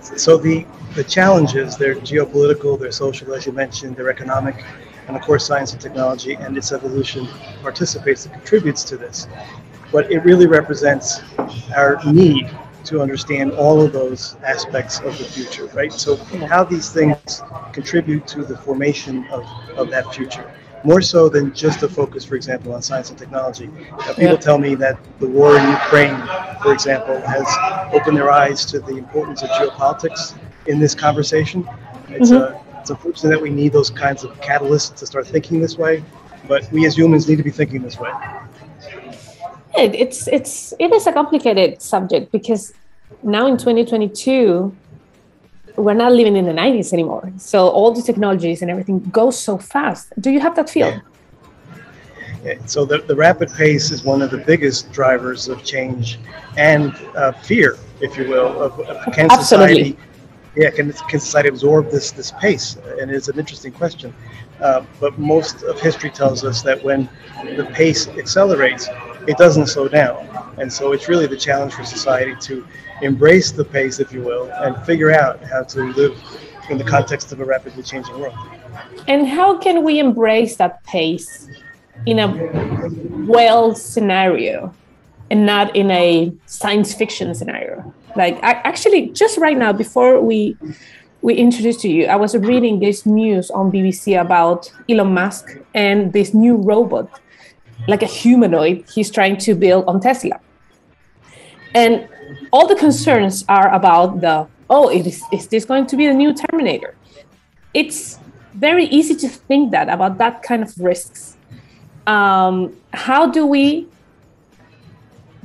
So 0.02 0.38
the 0.38 0.66
the 0.96 1.04
challenges, 1.04 1.78
they're 1.78 1.96
geopolitical, 1.96 2.80
they're 2.80 2.92
social, 2.92 3.34
as 3.34 3.46
you 3.46 3.52
mentioned, 3.52 3.96
they're 3.96 4.10
economic, 4.10 4.64
and 5.08 5.16
of 5.16 5.22
course, 5.22 5.46
science 5.46 5.74
and 5.74 5.82
technology 5.82 6.34
and 6.34 6.58
its 6.58 6.72
evolution 6.72 7.28
participates 7.62 8.26
and 8.26 8.34
contributes 8.34 8.84
to 8.86 8.98
this. 8.98 9.28
But 9.92 10.12
it 10.12 10.20
really 10.20 10.48
represents 10.48 11.22
our 11.76 12.00
need 12.06 12.50
to 12.86 13.02
understand 13.02 13.52
all 13.52 13.82
of 13.82 13.94
those 13.94 14.38
aspects 14.44 15.00
of 15.00 15.18
the 15.18 15.24
future, 15.24 15.66
right? 15.68 15.92
So, 15.92 16.16
how 16.48 16.64
these 16.64 16.92
things 16.92 17.42
contribute 17.74 18.28
to 18.28 18.44
the 18.44 18.58
formation 18.58 19.26
of, 19.28 19.46
of 19.76 19.90
that 19.92 20.14
future 20.14 20.52
more 20.84 21.02
so 21.02 21.28
than 21.28 21.54
just 21.54 21.84
a 21.84 21.90
focus, 21.90 22.24
for 22.24 22.36
example, 22.36 22.74
on 22.74 22.82
science 22.82 23.10
and 23.10 23.18
technology. 23.18 23.70
Uh, 23.92 24.14
people 24.14 24.24
yeah. 24.24 24.36
tell 24.36 24.58
me 24.58 24.76
that 24.76 24.98
the 25.20 25.28
war 25.28 25.58
in 25.58 25.70
Ukraine, 25.70 26.16
for 26.62 26.72
example, 26.72 27.20
has 27.22 27.48
opened 27.94 28.16
their 28.16 28.32
eyes 28.32 28.64
to 28.66 28.80
the 28.80 28.96
importance 28.96 29.42
of 29.44 29.50
geopolitics 29.50 30.38
in 30.68 30.80
this 30.80 30.94
conversation. 30.96 31.68
It's, 32.10 32.32
mm-hmm. 32.32 32.56
uh, 32.56 32.80
it's 32.80 32.90
unfortunate 32.90 33.30
that 33.30 33.42
we 33.42 33.50
need 33.50 33.74
those 33.74 33.90
kinds 33.90 34.24
of 34.24 34.32
catalysts 34.42 34.96
to 34.98 35.06
start 35.06 35.28
thinking 35.28 35.60
this 35.62 35.78
way, 35.78 36.04
but 36.48 36.72
we 36.72 36.86
as 36.86 36.98
humans 36.98 37.28
need 37.28 37.38
to 37.38 37.44
be 37.44 37.52
thinking 37.52 37.82
this 37.82 38.00
way. 38.00 38.12
It's 39.76 40.28
it's 40.28 40.74
it 40.80 40.92
is 40.92 41.06
a 41.06 41.14
complicated 41.14 41.82
subject 41.84 42.32
because 42.32 42.74
now 43.22 43.46
in 43.46 43.58
2022 43.58 44.76
we're 45.76 45.94
not 45.94 46.12
living 46.12 46.36
in 46.36 46.46
the 46.46 46.52
90s 46.52 46.92
anymore. 46.92 47.32
So 47.38 47.68
all 47.70 47.92
the 47.92 48.02
technologies 48.02 48.64
and 48.64 48.72
everything 48.72 49.00
goes 49.12 49.38
so 49.38 49.60
fast. 49.60 50.12
Do 50.20 50.32
you 50.32 50.40
have 50.40 50.56
that 50.56 50.70
feel? 50.70 50.88
Yeah. 50.88 51.02
Yeah. 52.44 52.66
So 52.66 52.86
the, 52.86 53.00
the 53.00 53.16
rapid 53.16 53.52
pace 53.54 53.92
is 53.92 54.04
one 54.04 54.22
of 54.22 54.32
the 54.32 54.38
biggest 54.38 54.92
drivers 54.92 55.48
of 55.48 55.64
change 55.64 56.20
and 56.56 56.96
uh, 57.16 57.32
fear, 57.34 57.78
if 58.02 58.18
you 58.18 58.28
will, 58.28 58.62
of, 58.62 58.80
of 58.80 59.14
can 59.14 59.30
Absolutely. 59.30 59.92
society 59.94 59.98
yeah, 60.58 60.72
can, 60.72 60.92
can 60.92 61.20
society 61.20 61.50
absorb 61.50 61.92
this 61.92 62.12
this 62.12 62.32
pace? 62.32 62.78
And 63.00 63.12
it's 63.12 63.28
an 63.28 63.38
interesting 63.38 63.72
question. 63.72 64.14
Uh, 64.60 64.84
but 65.00 65.18
most 65.20 65.62
of 65.64 65.80
history 65.80 66.10
tells 66.10 66.44
us 66.44 66.64
that 66.64 66.84
when 66.84 67.08
the 67.56 67.66
pace 67.74 68.08
accelerates, 68.08 68.90
it 69.28 69.38
doesn't 69.38 69.68
slow 69.68 69.88
down. 69.88 70.28
And 70.58 70.72
so 70.72 70.94
it's 70.94 71.08
really 71.08 71.28
the 71.28 71.38
challenge 71.38 71.74
for 71.74 71.84
society 71.86 72.36
to 72.42 72.66
embrace 73.04 73.52
the 73.52 73.64
pace, 73.64 74.00
if 74.00 74.12
you 74.12 74.22
will, 74.22 74.52
and 74.52 74.76
figure 74.84 75.12
out 75.12 75.44
how 75.44 75.64
to 75.64 75.84
live 75.94 76.18
in 76.70 76.80
the 76.80 76.84
context 76.84 77.32
of 77.32 77.40
a 77.40 77.46
rapidly 77.46 77.84
changing 77.84 78.20
world. 78.20 78.36
And 79.08 79.28
how 79.28 79.60
can 79.60 79.84
we 79.84 80.00
embrace 80.00 80.58
that 80.58 80.84
pace 80.84 81.48
in 82.08 82.18
a 82.20 82.28
well 83.28 83.76
scenario 83.76 84.74
and 85.30 85.46
not 85.46 85.76
in 85.76 85.92
a 85.92 86.32
science 86.46 86.94
fiction 86.94 87.34
scenario. 87.36 87.94
Like 88.16 88.36
I, 88.44 88.54
actually, 88.64 89.10
just 89.10 89.38
right 89.38 89.58
now 89.58 89.74
before 89.74 90.22
we 90.22 90.58
we 91.22 91.34
introduced 91.36 91.82
to 91.82 91.90
you, 91.90 92.06
I 92.06 92.16
was 92.16 92.36
reading 92.38 92.80
this 92.80 93.06
news 93.06 93.50
on 93.52 93.72
BBC 93.72 94.20
about 94.20 94.72
Elon 94.88 95.14
Musk 95.14 95.58
and 95.74 96.14
this 96.14 96.34
new 96.34 96.56
robot, 96.56 97.10
like 97.88 98.04
a 98.04 98.06
humanoid, 98.06 98.86
he's 98.94 99.10
trying 99.10 99.38
to 99.38 99.56
build 99.56 99.86
on 99.88 100.00
Tesla. 100.00 100.40
And 101.74 102.08
all 102.52 102.68
the 102.68 102.76
concerns 102.76 103.44
are 103.50 103.74
about 103.74 104.22
the 104.22 104.48
oh, 104.70 104.90
is, 104.90 105.22
is 105.32 105.48
this 105.48 105.66
going 105.66 105.86
to 105.88 105.96
be 105.96 106.08
the 106.08 106.14
new 106.14 106.34
Terminator? 106.34 106.96
It's 107.74 108.20
very 108.54 108.86
easy 108.86 109.16
to 109.16 109.30
think 109.30 109.72
that 109.72 109.90
about 109.90 110.18
that 110.18 110.44
kind 110.44 110.64
of 110.64 110.78
risks. 110.78 111.38
Um, 112.06 112.76
how 112.94 113.28
do 113.28 113.46
we 113.46 113.88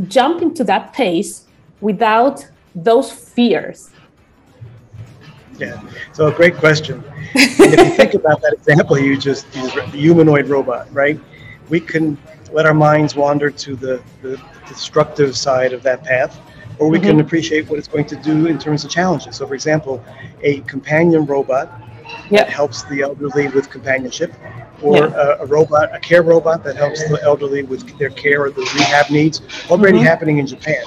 jump 0.08 0.42
into 0.42 0.64
that 0.64 0.92
pace 0.92 1.46
without 1.80 2.46
those 2.74 3.10
fears? 3.10 3.90
Yeah, 5.58 5.80
so 6.12 6.26
a 6.26 6.32
great 6.32 6.56
question. 6.56 7.04
if 7.34 7.78
you 7.78 7.96
think 7.96 8.14
about 8.14 8.40
that 8.42 8.52
example 8.52 8.98
you 8.98 9.16
just 9.16 9.54
used, 9.54 9.74
the 9.74 9.82
humanoid 9.82 10.48
robot, 10.48 10.92
right? 10.92 11.20
We 11.68 11.80
can 11.80 12.18
let 12.52 12.66
our 12.66 12.74
minds 12.74 13.14
wander 13.14 13.50
to 13.50 13.76
the, 13.76 14.02
the 14.22 14.40
destructive 14.66 15.36
side 15.36 15.72
of 15.72 15.82
that 15.82 16.04
path, 16.04 16.38
or 16.78 16.88
we 16.88 16.98
mm-hmm. 16.98 17.08
can 17.08 17.20
appreciate 17.20 17.68
what 17.68 17.78
it's 17.78 17.88
going 17.88 18.06
to 18.06 18.16
do 18.16 18.46
in 18.46 18.58
terms 18.58 18.84
of 18.84 18.90
challenges. 18.90 19.36
So, 19.36 19.46
for 19.46 19.54
example, 19.54 20.04
a 20.42 20.60
companion 20.60 21.26
robot 21.26 21.70
yep. 22.30 22.46
that 22.46 22.50
helps 22.50 22.82
the 22.84 23.02
elderly 23.02 23.48
with 23.48 23.70
companionship, 23.70 24.32
or 24.82 24.96
yeah. 24.96 25.36
a, 25.38 25.42
a, 25.42 25.46
robot, 25.46 25.94
a 25.94 26.00
care 26.00 26.22
robot 26.22 26.64
that 26.64 26.76
helps 26.76 27.06
the 27.08 27.20
elderly 27.22 27.62
with 27.62 27.96
their 27.98 28.10
care 28.10 28.42
or 28.44 28.50
the 28.50 28.62
rehab 28.74 29.10
needs, 29.10 29.42
already 29.70 29.98
mm-hmm. 29.98 30.06
happening 30.06 30.38
in 30.38 30.46
Japan. 30.46 30.82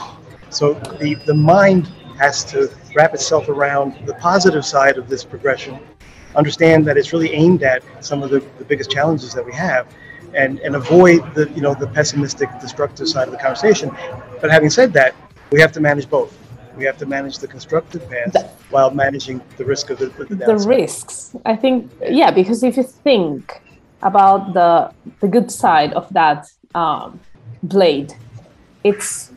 So 0.50 0.74
the, 1.00 1.16
the 1.26 1.34
mind 1.34 1.88
has 2.18 2.44
to 2.46 2.74
wrap 2.96 3.14
itself 3.14 3.50
around 3.50 4.06
the 4.06 4.14
positive 4.16 4.66
side 4.66 4.98
of 4.98 5.10
this 5.10 5.24
progression, 5.24 5.80
understand 6.36 6.86
that 6.86 6.98
it's 6.98 7.14
really 7.14 7.34
aimed 7.34 7.64
at 7.64 7.84
some 8.04 8.24
of 8.24 8.30
the, 8.30 8.40
the 8.58 8.66
biggest 8.66 8.90
challenges 8.90 9.34
that 9.34 9.46
we 9.46 9.54
have, 9.54 9.94
and, 10.34 10.60
and 10.60 10.76
avoid 10.76 11.34
the 11.34 11.50
you 11.52 11.62
know 11.62 11.74
the 11.74 11.88
pessimistic, 11.88 12.50
destructive 12.60 13.08
side 13.08 13.28
of 13.28 13.32
the 13.32 13.38
conversation. 13.38 13.90
But 14.42 14.52
having 14.52 14.70
said 14.70 14.92
that, 14.94 15.16
we 15.52 15.62
have 15.62 15.72
to 15.74 15.80
manage 15.80 16.10
both. 16.10 16.38
We 16.76 16.84
have 16.86 16.98
to 16.98 17.06
manage 17.06 17.38
the 17.38 17.48
constructive 17.48 18.10
path 18.10 18.55
while 18.70 18.92
managing 18.92 19.42
the 19.58 19.66
risk 19.66 19.90
of 19.90 20.00
the, 20.00 20.08
the, 20.08 20.36
the 20.36 20.58
risks. 20.58 21.36
I 21.46 21.56
think 21.56 21.92
yeah, 22.10 22.32
because 22.32 22.64
if 22.64 22.78
you 22.78 22.84
think 22.84 23.62
about 24.02 24.54
the 24.54 24.92
the 25.22 25.28
good 25.28 25.52
side 25.52 25.94
of 25.94 26.12
that 26.14 26.48
um, 26.74 27.20
blade, 27.64 28.14
it's 28.84 29.32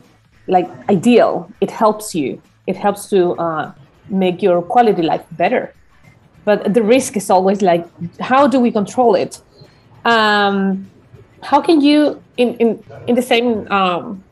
like 0.47 0.69
ideal. 0.89 1.51
It 1.61 1.71
helps 1.71 2.15
you 2.15 2.41
it 2.69 2.77
helps 2.77 3.09
to 3.09 3.33
uh, 3.45 3.71
make 4.09 4.43
your 4.43 4.61
quality 4.61 5.01
life 5.01 5.25
better 5.31 5.73
but 6.45 6.73
the 6.73 6.83
risk 6.83 7.17
is 7.17 7.29
always 7.29 7.61
like 7.61 7.85
how 8.31 8.47
do 8.47 8.59
we 8.59 8.71
control 8.71 9.15
it 9.15 9.41
um, 10.05 10.89
how 11.41 11.59
can 11.67 11.81
you 11.81 12.21
in, 12.37 12.49
in, 12.63 12.69
in 13.07 13.15
the 13.15 13.21
same 13.21 13.49
um, 13.71 14.23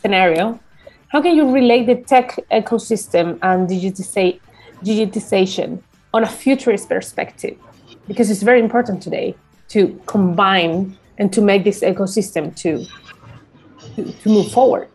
scenario 0.00 0.58
how 1.08 1.22
can 1.22 1.34
you 1.34 1.50
relate 1.50 1.86
the 1.86 1.96
tech 1.96 2.36
ecosystem 2.50 3.38
and 3.42 3.68
digitiza- 3.68 4.40
digitization 4.84 5.82
on 6.14 6.24
a 6.24 6.28
futurist 6.28 6.88
perspective 6.88 7.56
because 8.06 8.30
it's 8.30 8.42
very 8.42 8.60
important 8.60 9.02
today 9.02 9.34
to 9.68 10.00
combine 10.06 10.96
and 11.18 11.32
to 11.32 11.40
make 11.40 11.64
this 11.64 11.80
ecosystem 11.80 12.54
to, 12.56 12.84
to, 13.94 14.12
to 14.12 14.28
move 14.28 14.50
forward 14.52 14.88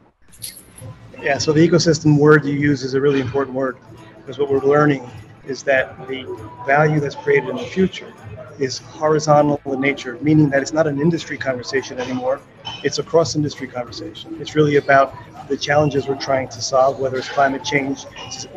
yeah, 1.23 1.37
so 1.37 1.53
the 1.53 1.65
ecosystem 1.65 2.17
word 2.17 2.43
you 2.43 2.53
use 2.53 2.83
is 2.83 2.95
a 2.95 3.01
really 3.01 3.21
important 3.21 3.55
word 3.55 3.77
because 4.17 4.37
what 4.37 4.49
we're 4.49 4.59
learning 4.59 5.09
is 5.47 5.63
that 5.63 5.97
the 6.09 6.25
value 6.65 6.99
that's 6.99 7.15
created 7.15 7.49
in 7.49 7.55
the 7.55 7.63
future 7.63 8.11
is 8.59 8.79
horizontal 8.79 9.59
in 9.65 9.79
nature, 9.79 10.17
meaning 10.21 10.49
that 10.49 10.61
it's 10.61 10.73
not 10.73 10.85
an 10.85 10.99
industry 10.99 11.37
conversation 11.37 11.97
anymore. 11.97 12.41
It's 12.83 12.99
a 12.99 13.03
cross 13.03 13.37
industry 13.37 13.67
conversation. 13.67 14.35
It's 14.41 14.53
really 14.53 14.75
about 14.75 15.15
the 15.49 15.57
challenges 15.57 16.07
we're 16.07 16.15
trying 16.15 16.47
to 16.49 16.61
solve, 16.61 16.99
whether 16.99 17.17
it's 17.17 17.29
climate 17.29 17.63
change, 17.63 18.05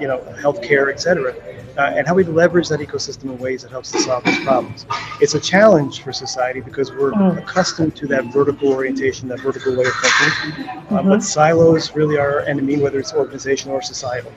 you 0.01 0.07
know, 0.07 0.19
healthcare, 0.41 0.93
et 0.93 1.01
cetera, 1.01 1.35
uh, 1.79 1.93
and 1.95 2.07
how 2.07 2.15
we 2.15 2.25
leverage 2.25 2.69
that 2.69 2.81
ecosystem 2.81 3.25
in 3.25 3.39
ways 3.39 3.63
that 3.63 3.71
helps 3.71 3.91
to 3.93 3.99
solve 3.99 4.25
those 4.25 4.39
problems. 4.41 4.87
It's 5.21 5.35
a 5.35 5.41
challenge 5.41 6.03
for 6.03 6.13
society 6.13 6.61
because 6.61 6.91
we're 6.91 7.13
mm. 7.13 7.39
accustomed 7.39 7.95
to 7.97 8.07
that 8.09 8.33
vertical 8.33 8.73
orientation, 8.73 9.29
that 9.29 9.41
vertical 9.41 9.77
way 9.77 9.85
of 9.85 9.95
thinking. 9.95 10.69
Uh, 10.69 10.73
mm-hmm. 10.73 11.09
But 11.09 11.23
silos 11.23 11.95
really 11.95 12.17
are 12.19 12.41
our 12.41 12.41
enemy, 12.41 12.79
whether 12.79 12.99
it's 12.99 13.13
organizational 13.13 13.77
or 13.77 13.83
societal. 13.83 14.33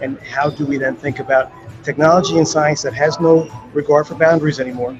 And 0.00 0.18
how 0.20 0.50
do 0.50 0.66
we 0.66 0.76
then 0.78 0.94
think 0.96 1.18
about 1.20 1.52
technology 1.82 2.36
and 2.38 2.46
science 2.46 2.82
that 2.82 2.92
has 2.94 3.18
no 3.18 3.50
regard 3.72 4.06
for 4.06 4.14
boundaries 4.14 4.60
anymore 4.60 4.96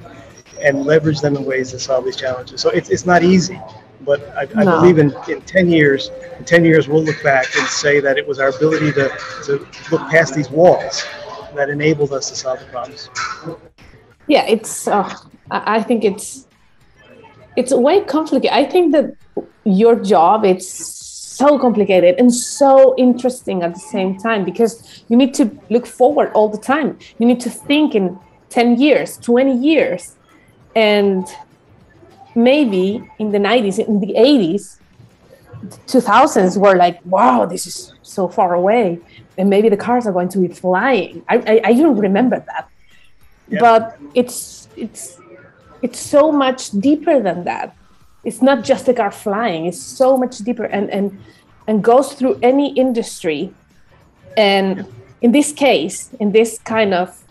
and 0.61 0.85
leverage 0.85 1.19
them 1.21 1.35
in 1.35 1.45
ways 1.45 1.71
to 1.71 1.79
solve 1.79 2.03
these 2.03 2.15
challenges? 2.15 2.61
So 2.61 2.69
it's, 2.69 2.89
it's 2.89 3.05
not 3.05 3.23
easy. 3.23 3.61
But 4.07 4.21
I, 4.37 4.47
I 4.55 4.63
no. 4.63 4.79
believe 4.79 4.99
in, 4.99 5.13
in 5.27 5.41
10 5.41 5.69
years, 5.69 6.11
in 6.39 6.45
10 6.45 6.63
years, 6.63 6.87
we'll 6.87 7.03
look 7.03 7.21
back 7.23 7.45
and 7.57 7.67
say 7.67 7.99
that 7.99 8.17
it 8.17 8.25
was 8.25 8.39
our 8.39 8.49
ability 8.49 8.93
to, 8.93 9.09
to 9.43 9.67
look 9.91 10.09
past 10.09 10.33
these 10.33 10.49
walls 10.49 11.05
that 11.55 11.69
enabled 11.69 12.13
us 12.13 12.29
to 12.29 12.35
solve 12.37 12.59
the 12.59 12.65
problems. 12.67 13.09
Yeah, 14.27 14.45
it's, 14.47 14.87
uh, 14.87 15.13
I 15.51 15.83
think 15.83 16.05
it's, 16.05 16.47
it's 17.57 17.73
way 17.73 18.01
complicated. 18.05 18.55
I 18.55 18.63
think 18.63 18.93
that 18.93 19.13
your 19.65 19.95
job, 19.99 20.45
it's 20.45 20.69
so 20.69 21.59
complicated 21.59 22.15
and 22.17 22.33
so 22.33 22.95
interesting 22.97 23.61
at 23.61 23.73
the 23.73 23.79
same 23.79 24.17
time 24.17 24.45
because 24.45 25.03
you 25.09 25.17
need 25.17 25.33
to 25.33 25.51
look 25.69 25.85
forward 25.85 26.31
all 26.33 26.47
the 26.47 26.57
time. 26.57 26.97
You 27.19 27.25
need 27.25 27.41
to 27.41 27.49
think 27.49 27.93
in 27.93 28.17
10 28.51 28.79
years, 28.79 29.17
20 29.17 29.53
years. 29.53 30.15
And 30.77 31.27
maybe 32.37 33.09
in 33.17 33.31
the 33.31 33.39
90s, 33.39 33.79
in 33.79 33.99
the 33.99 34.13
80s, 34.13 34.77
2000s 35.87 36.55
were 36.55 36.75
like, 36.75 37.03
wow, 37.03 37.45
this 37.45 37.65
is 37.65 37.93
so 38.03 38.27
far 38.27 38.53
away. 38.53 38.99
And 39.37 39.49
maybe 39.49 39.69
the 39.69 39.77
cars 39.77 40.05
are 40.05 40.13
going 40.13 40.29
to 40.29 40.39
be 40.39 40.47
flying. 40.47 41.25
I, 41.27 41.35
I, 41.37 41.61
I 41.69 41.73
don't 41.73 41.97
remember 41.97 42.39
that. 42.39 42.69
Yeah. 43.49 43.59
But 43.59 43.97
it's, 44.13 44.67
it's, 44.77 45.19
it's 45.81 45.99
so 45.99 46.31
much 46.31 46.71
deeper 46.71 47.19
than 47.19 47.43
that. 47.45 47.75
It's 48.23 48.41
not 48.41 48.63
just 48.63 48.85
the 48.85 48.93
car 48.93 49.11
flying, 49.11 49.65
it's 49.65 49.81
so 49.81 50.17
much 50.17 50.37
deeper 50.39 50.65
and, 50.65 50.89
and, 50.91 51.19
and 51.65 51.83
goes 51.83 52.13
through 52.13 52.39
any 52.43 52.73
industry. 52.73 53.53
And 54.35 54.85
in 55.21 55.31
this 55.31 55.51
case, 55.51 56.11
in 56.19 56.31
this 56.33 56.59
kind 56.59 56.93
of 56.93 57.23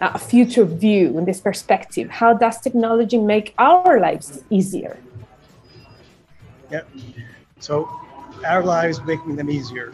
a 0.00 0.18
future 0.18 0.64
view 0.64 1.16
and 1.16 1.26
this 1.26 1.40
perspective. 1.40 2.10
How 2.10 2.34
does 2.34 2.60
technology 2.60 3.18
make 3.18 3.54
our 3.58 3.98
lives 4.00 4.44
easier? 4.50 4.98
Yeah 6.70 6.82
so 7.58 7.88
our 8.44 8.62
lives 8.62 9.02
making 9.02 9.36
them 9.36 9.50
easier. 9.50 9.92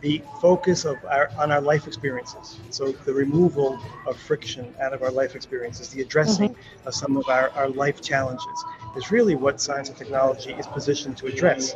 The 0.00 0.22
focus 0.40 0.84
of 0.84 0.96
our 1.04 1.30
on 1.38 1.52
our 1.52 1.60
life 1.60 1.86
experiences. 1.86 2.58
So 2.70 2.92
the 2.92 3.12
removal 3.12 3.78
of 4.06 4.16
friction 4.18 4.74
out 4.80 4.92
of 4.92 5.02
our 5.02 5.10
life 5.10 5.34
experiences 5.34 5.90
the 5.90 6.00
addressing 6.00 6.50
mm-hmm. 6.50 6.88
of 6.88 6.94
some 6.94 7.16
of 7.16 7.28
our, 7.28 7.50
our 7.50 7.68
life 7.68 8.00
challenges 8.00 8.64
is 8.96 9.10
really 9.10 9.34
what 9.34 9.60
science 9.60 9.88
and 9.88 9.98
technology 9.98 10.52
is 10.52 10.66
positioned 10.66 11.16
to 11.18 11.26
address 11.26 11.74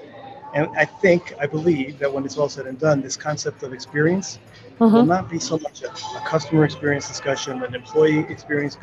and 0.55 0.69
i 0.77 0.85
think 0.85 1.35
i 1.41 1.47
believe 1.47 1.99
that 1.99 2.13
when 2.13 2.25
it's 2.25 2.37
all 2.37 2.49
said 2.49 2.67
and 2.67 2.79
done 2.79 3.01
this 3.01 3.17
concept 3.17 3.63
of 3.63 3.73
experience 3.73 4.39
mm-hmm. 4.79 4.95
will 4.95 5.07
not 5.07 5.31
be 5.31 5.39
so 5.39 5.59
much 5.59 5.83
a, 5.83 5.91
a, 5.91 6.23
customer 6.27 6.65
experience 6.65 7.09
discussion, 7.09 7.63
an 7.63 7.75
employee 7.75 8.21
experience 8.29 8.77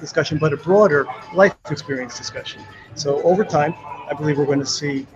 discussion, 0.00 0.38
but 0.38 0.52
a 0.52 0.56
broader 0.56 1.06
life 1.34 1.54
experience 1.70 2.16
discussion. 2.16 2.62
So 2.94 3.22
over 3.22 3.44
time, 3.44 3.74
I 4.08 4.14
believe 4.16 4.38
we're 4.38 4.46
going 4.46 4.60
to 4.60 4.66
see 4.66 5.06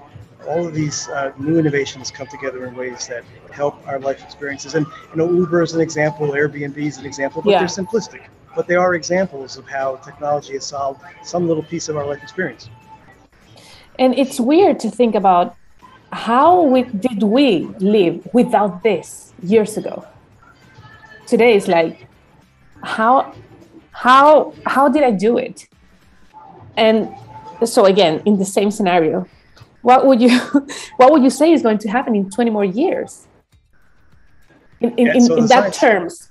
all 0.48 0.66
of 0.66 0.74
these 0.74 1.08
uh, 1.08 1.32
new 1.38 1.58
innovations 1.58 2.10
come 2.10 2.26
together 2.26 2.66
in 2.66 2.74
ways 2.74 3.06
that 3.08 3.24
help 3.52 3.86
our 3.86 3.98
life 3.98 4.22
experiences. 4.22 4.74
And 4.74 4.86
you 5.10 5.16
know, 5.16 5.30
Uber 5.30 5.62
is 5.62 5.74
an 5.74 5.80
example, 5.80 6.28
Airbnb 6.28 6.78
is 6.78 6.98
an 6.98 7.06
example, 7.06 7.42
but 7.42 7.50
yeah. 7.50 7.58
they're 7.58 7.68
simplistic. 7.68 8.26
But 8.56 8.66
they 8.66 8.74
are 8.74 8.94
examples 8.94 9.56
of 9.56 9.68
how 9.68 9.96
technology 9.96 10.54
has 10.54 10.66
solved 10.66 11.02
some 11.22 11.46
little 11.46 11.62
piece 11.62 11.88
of 11.88 11.96
our 11.96 12.06
life 12.06 12.22
experience. 12.22 12.68
And 14.00 14.18
it's 14.18 14.40
weird 14.40 14.80
to 14.80 14.90
think 14.90 15.14
about 15.14 15.54
how 16.10 16.62
we, 16.62 16.82
did 16.84 17.22
we 17.22 17.68
live 17.78 18.26
without 18.32 18.82
this 18.82 19.34
years 19.42 19.76
ago. 19.76 20.06
Today 21.26 21.54
is 21.54 21.68
like 21.68 22.08
how 22.82 23.34
how 23.92 24.54
how 24.64 24.88
did 24.88 25.02
i 25.02 25.10
do 25.10 25.36
it? 25.36 25.68
And 26.76 27.14
so 27.64 27.84
again 27.84 28.22
in 28.24 28.38
the 28.38 28.44
same 28.44 28.70
scenario 28.70 29.26
what 29.82 30.06
would 30.06 30.20
you 30.20 30.38
what 30.96 31.12
would 31.12 31.22
you 31.22 31.30
say 31.30 31.52
is 31.52 31.62
going 31.62 31.78
to 31.78 31.88
happen 31.88 32.16
in 32.16 32.30
20 32.30 32.50
more 32.50 32.64
years? 32.64 33.28
In 34.80 34.96
in, 34.98 35.06
yeah, 35.06 35.18
so 35.20 35.34
in, 35.34 35.40
in 35.40 35.46
that 35.48 35.74
terms 35.74 36.29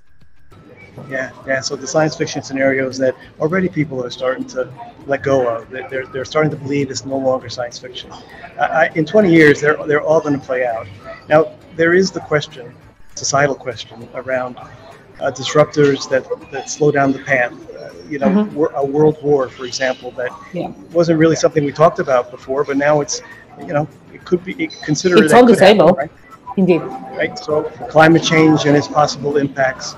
Yeah, 1.09 1.31
yeah. 1.45 1.61
So 1.61 1.75
the 1.75 1.87
science 1.87 2.15
fiction 2.15 2.41
scenarios 2.43 2.97
that 2.97 3.15
already 3.39 3.69
people 3.69 4.03
are 4.03 4.09
starting 4.09 4.45
to 4.47 4.71
let 5.05 5.23
go 5.23 5.47
of, 5.47 5.69
they're, 5.69 6.05
they're 6.07 6.25
starting 6.25 6.51
to 6.51 6.57
believe 6.57 6.89
it's 6.89 7.05
no 7.05 7.17
longer 7.17 7.49
science 7.49 7.79
fiction. 7.79 8.11
I, 8.59 8.89
in 8.95 9.05
20 9.05 9.31
years, 9.31 9.61
they're, 9.61 9.77
they're 9.85 10.01
all 10.01 10.21
going 10.21 10.39
to 10.39 10.45
play 10.45 10.65
out. 10.65 10.87
Now, 11.27 11.53
there 11.75 11.93
is 11.93 12.11
the 12.11 12.19
question, 12.21 12.73
societal 13.15 13.55
question, 13.55 14.07
around 14.13 14.57
uh, 14.57 15.31
disruptors 15.31 16.09
that, 16.09 16.25
that 16.51 16.69
slow 16.69 16.91
down 16.91 17.11
the 17.11 17.19
path. 17.19 17.53
Uh, 17.75 17.93
you 18.09 18.19
know, 18.19 18.27
mm-hmm. 18.27 18.75
a 18.75 18.85
world 18.85 19.17
war, 19.21 19.49
for 19.49 19.65
example, 19.65 20.11
that 20.11 20.31
yeah. 20.53 20.69
wasn't 20.91 21.19
really 21.19 21.35
something 21.35 21.63
we 21.63 21.71
talked 21.71 21.99
about 21.99 22.31
before, 22.31 22.63
but 22.63 22.77
now 22.77 23.01
it's, 23.01 23.21
you 23.59 23.73
know, 23.73 23.87
it 24.13 24.25
could 24.25 24.43
be 24.43 24.67
considered. 24.83 25.19
It's 25.19 25.33
on 25.33 25.45
the 25.45 25.55
table. 25.55 25.89
Right? 25.89 26.11
Indeed. 26.57 26.81
Right. 26.81 27.37
So 27.37 27.63
climate 27.89 28.23
change 28.23 28.65
and 28.65 28.75
its 28.75 28.87
possible 28.87 29.37
impacts 29.37 29.95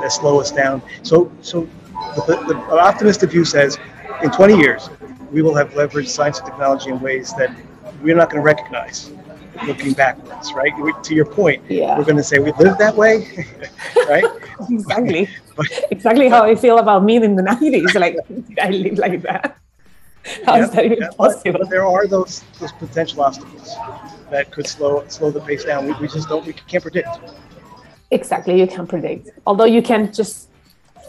that 0.00 0.12
slow 0.12 0.40
us 0.40 0.50
down. 0.50 0.82
So, 1.02 1.30
so 1.40 1.68
the, 2.26 2.36
the, 2.48 2.56
optimistic 2.78 3.30
view 3.30 3.44
says, 3.44 3.78
in 4.22 4.30
20 4.30 4.56
years, 4.56 4.90
we 5.32 5.42
will 5.42 5.54
have 5.54 5.70
leveraged 5.70 6.08
science 6.08 6.38
and 6.38 6.46
technology 6.46 6.90
in 6.90 7.00
ways 7.00 7.32
that 7.34 7.54
we're 8.02 8.16
not 8.16 8.30
going 8.30 8.42
to 8.42 8.46
recognize 8.46 9.10
looking 9.66 9.92
backwards, 9.92 10.52
right? 10.52 10.76
We, 10.78 10.92
to 11.02 11.14
your 11.14 11.26
point, 11.26 11.62
yeah. 11.68 11.96
we're 11.96 12.04
going 12.04 12.16
to 12.16 12.24
say 12.24 12.38
we 12.38 12.52
lived 12.52 12.78
that 12.78 12.94
way, 12.94 13.46
right? 14.08 14.24
exactly. 14.70 15.28
but, 15.56 15.66
exactly 15.90 16.28
how 16.28 16.44
I 16.44 16.54
feel 16.54 16.78
about 16.78 17.04
me 17.04 17.16
in 17.16 17.36
the 17.36 17.42
90s. 17.42 17.94
Like, 17.94 18.16
I 18.60 18.70
live 18.70 18.98
like 18.98 19.22
that? 19.22 19.56
How 20.46 20.56
yeah, 20.56 20.64
is 20.64 20.70
that 20.70 20.84
even 20.86 20.98
yeah, 21.00 21.08
possible? 21.16 21.60
But 21.60 21.70
there 21.70 21.86
are 21.86 22.06
those 22.06 22.42
those 22.58 22.72
potential 22.72 23.22
obstacles 23.22 23.76
that 24.30 24.50
could 24.50 24.66
slow 24.66 25.04
slow 25.08 25.30
the 25.30 25.40
pace 25.40 25.64
down. 25.64 25.86
We, 25.86 25.92
we 26.00 26.08
just 26.08 26.30
don't 26.30 26.46
we 26.46 26.54
can't 26.54 26.82
predict. 26.82 27.08
Exactly, 28.14 28.60
you 28.60 28.68
can't 28.68 28.88
predict. 28.88 29.30
Although 29.44 29.70
you 29.76 29.82
can 29.82 30.12
just 30.12 30.48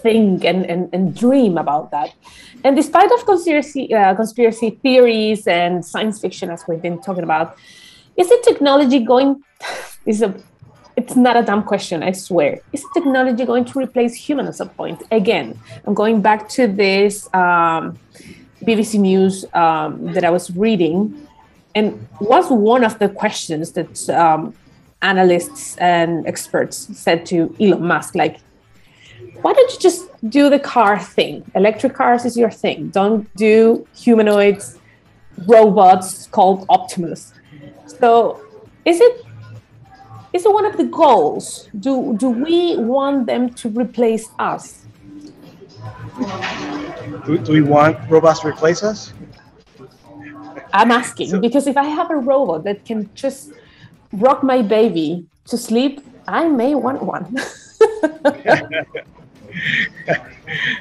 think 0.01 0.43
and, 0.43 0.65
and, 0.65 0.89
and 0.91 1.15
dream 1.15 1.55
about 1.57 1.91
that. 1.91 2.09
And 2.63 2.75
despite 2.75 3.11
of 3.11 3.25
conspiracy 3.25 3.93
uh, 3.93 4.15
conspiracy 4.15 4.69
theories 4.83 5.45
and 5.45 5.85
science 5.85 6.19
fiction, 6.19 6.49
as 6.49 6.63
we've 6.67 6.81
been 6.81 6.99
talking 7.07 7.23
about, 7.23 7.47
is 8.17 8.27
the 8.27 8.39
technology 8.43 8.99
going? 8.99 9.43
Is 10.05 10.21
a 10.21 10.29
it's 10.95 11.15
not 11.15 11.35
a 11.35 11.43
dumb 11.49 11.63
question, 11.63 11.97
I 12.03 12.13
swear. 12.13 12.59
Is 12.71 12.83
technology 12.93 13.43
going 13.43 13.65
to 13.65 13.79
replace 13.85 14.13
humans 14.25 14.49
at 14.49 14.55
some 14.55 14.69
point? 14.69 14.99
Again, 15.11 15.47
I'm 15.85 15.93
going 15.93 16.21
back 16.21 16.47
to 16.57 16.67
this 16.67 17.27
um, 17.33 17.99
BBC 18.67 18.99
News 18.99 19.45
um, 19.53 20.13
that 20.13 20.23
I 20.23 20.31
was 20.37 20.45
reading, 20.65 21.27
and 21.73 22.07
was 22.21 22.45
one 22.49 22.83
of 22.83 22.97
the 22.99 23.09
questions 23.09 23.73
that 23.73 24.09
um, 24.09 24.53
analysts 25.05 25.77
and 25.77 26.25
experts 26.27 26.75
said 26.97 27.25
to 27.27 27.55
Elon 27.59 27.85
Musk, 27.85 28.15
like, 28.15 28.39
why 29.43 29.53
don't 29.53 29.71
you 29.71 29.79
just 29.79 30.09
do 30.29 30.49
the 30.49 30.59
car 30.59 30.99
thing? 30.99 31.33
Electric 31.53 31.93
cars 31.93 32.25
is 32.25 32.35
your 32.35 32.49
thing. 32.49 32.89
Don't 32.89 33.23
do 33.35 33.87
humanoids, 33.95 34.79
robots 35.47 36.27
called 36.27 36.65
Optimus. 36.69 37.33
So, 37.85 38.41
is 38.85 38.99
it 38.99 39.25
is 40.33 40.45
it 40.45 40.51
one 40.51 40.65
of 40.65 40.75
the 40.77 40.85
goals? 40.85 41.69
Do 41.79 42.15
do 42.17 42.29
we 42.29 42.77
want 42.77 43.27
them 43.27 43.53
to 43.61 43.69
replace 43.69 44.27
us? 44.39 44.85
Do, 47.25 47.37
do 47.37 47.51
we 47.51 47.61
want 47.61 47.97
robots 48.09 48.39
to 48.41 48.47
replace 48.47 48.81
us? 48.83 49.13
I'm 50.73 50.91
asking 50.91 51.29
so, 51.29 51.39
because 51.39 51.67
if 51.67 51.77
I 51.77 51.85
have 51.85 52.09
a 52.09 52.15
robot 52.15 52.63
that 52.63 52.83
can 52.85 53.09
just 53.13 53.51
rock 54.15 54.43
my 54.43 54.61
baby 54.61 55.25
to 55.45 55.57
sleep, 55.57 56.01
I 56.27 56.47
may 56.47 56.75
want 56.75 57.03
one. 57.03 57.37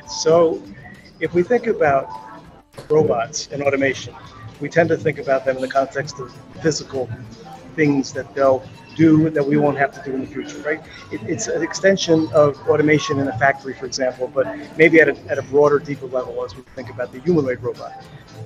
so, 0.09 0.63
if 1.21 1.35
we 1.35 1.43
think 1.43 1.67
about 1.67 2.09
robots 2.89 3.49
and 3.53 3.63
automation, 3.63 4.15
we 4.61 4.69
tend 4.69 4.89
to 4.89 4.97
think 4.97 5.19
about 5.19 5.45
them 5.45 5.57
in 5.57 5.63
the 5.63 5.69
context 5.69 6.19
of 6.21 6.35
physical 6.63 7.09
things 7.75 8.13
that 8.13 8.35
they'll 8.35 8.63
do 8.95 9.29
that 9.31 9.45
we 9.45 9.57
won't 9.57 9.77
have 9.77 9.93
to 9.93 10.03
do 10.09 10.15
in 10.15 10.21
the 10.21 10.27
future, 10.27 10.59
right? 10.59 10.81
It, 11.11 11.21
it's 11.25 11.49
an 11.49 11.63
extension 11.63 12.29
of 12.33 12.57
automation 12.69 13.19
in 13.19 13.27
a 13.27 13.39
factory, 13.39 13.75
for 13.75 13.87
example, 13.87 14.31
but 14.33 14.47
maybe 14.79 15.01
at 15.01 15.09
a, 15.09 15.19
at 15.29 15.39
a 15.39 15.43
broader, 15.43 15.79
deeper 15.79 16.07
level 16.07 16.45
as 16.45 16.55
we 16.55 16.63
think 16.77 16.91
about 16.91 17.13
the 17.13 17.21
humanoid 17.21 17.61
robot. 17.63 18.05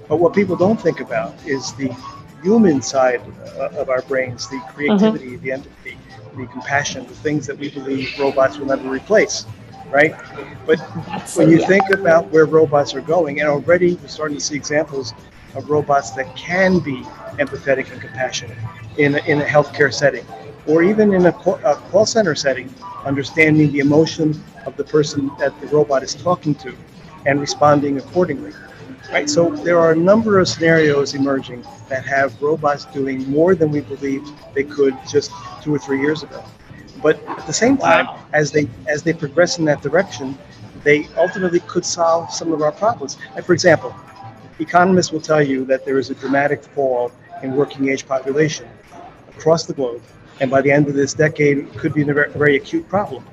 But 0.09 0.16
what 0.16 0.33
people 0.33 0.57
don't 0.57 0.81
think 0.81 1.01
about 1.01 1.35
is 1.46 1.74
the 1.74 1.94
human 2.42 2.83
side 2.83 3.20
uh, 3.59 3.68
of 3.77 3.88
our 3.88 4.03
brains, 4.03 4.48
the 4.48 4.61
creativity, 4.68 5.33
mm-hmm. 5.33 5.44
the 5.44 5.53
empathy, 5.53 5.98
the 6.37 6.46
compassion, 6.46 7.07
the 7.07 7.14
things 7.14 7.46
that 7.46 7.59
we 7.59 7.70
believe 7.70 8.09
robots 8.18 8.59
will 8.59 8.66
never 8.66 8.88
replace, 8.88 9.46
right? 9.90 10.14
But 10.66 10.79
when 11.37 11.51
you 11.51 11.64
think 11.66 11.90
about 11.90 12.31
where 12.31 12.46
robots 12.46 12.94
are 12.94 13.01
going, 13.01 13.40
and 13.40 13.48
already 13.48 13.94
we're 13.96 14.09
starting 14.09 14.37
to 14.37 14.42
see 14.42 14.55
examples 14.55 15.14
of 15.55 15.68
robots 15.68 16.11
that 16.12 16.35
can 16.37 16.79
be 16.79 17.03
empathetic 17.38 17.90
and 17.90 18.01
compassionate 18.01 18.59
in 18.98 19.14
a, 19.14 19.18
in 19.27 19.40
a 19.40 19.44
healthcare 19.44 19.92
setting, 19.92 20.24
or 20.66 20.83
even 20.83 21.14
in 21.14 21.27
a 21.27 21.33
call, 21.33 21.55
a 21.64 21.74
call 21.90 22.07
center 22.07 22.35
setting, 22.35 22.72
understanding 23.05 23.72
the 23.72 23.79
emotion 23.79 24.40
of 24.66 24.77
the 24.77 24.85
person 24.85 25.31
that 25.38 25.59
the 25.61 25.66
robot 25.68 26.03
is 26.03 26.14
talking 26.14 26.55
to 26.57 26.77
and 27.27 27.40
responding 27.40 27.98
accordingly. 27.98 28.53
Right, 29.11 29.29
so 29.29 29.49
there 29.51 29.79
are 29.79 29.92
a 29.92 29.97
number 29.97 30.38
of 30.38 30.49
scenarios 30.49 31.14
emerging 31.14 31.64
that 31.88 32.05
have 32.05 32.40
robots 32.42 32.85
doing 32.85 33.29
more 33.31 33.55
than 33.55 33.71
we 33.71 33.81
believed 33.81 34.31
they 34.55 34.64
could 34.64 34.94
just 35.09 35.31
two 35.62 35.75
or 35.75 35.79
three 35.79 35.99
years 35.99 36.23
ago. 36.23 36.44
But 37.03 37.23
at 37.27 37.47
the 37.47 37.53
same 37.53 37.79
time, 37.79 38.05
wow. 38.05 38.21
as 38.35 38.53
they 38.53 38.68
as 38.87 39.03
they 39.03 39.14
progress 39.14 39.59
in 39.59 39.64
that 39.64 39.81
direction, 39.81 40.37
they 40.85 41.09
ultimately 41.16 41.61
could 41.61 41.87
solve 41.87 42.31
some 42.31 42.53
of 42.53 42.61
our 42.61 42.73
problems. 42.73 43.16
Like 43.35 43.44
for 43.44 43.55
example, 43.55 43.94
economists 44.59 45.11
will 45.11 45.23
tell 45.23 45.42
you 45.42 45.64
that 45.66 45.87
there 45.87 45.99
is 45.99 46.11
a 46.11 46.14
dramatic 46.14 46.62
fall 46.62 47.11
in 47.42 47.57
working 47.57 47.88
age 47.88 48.07
population 48.07 48.68
across 49.31 49.64
the 49.64 49.73
globe, 49.73 50.03
and 50.40 50.51
by 50.51 50.61
the 50.61 50.71
end 50.71 50.87
of 50.87 50.94
this 50.94 51.14
decade, 51.14 51.59
it 51.59 51.73
could 51.79 51.94
be 51.94 52.03
a 52.03 52.05
very, 52.05 52.31
a 52.31 52.37
very 52.37 52.57
acute 52.57 52.87
problem. 52.90 53.25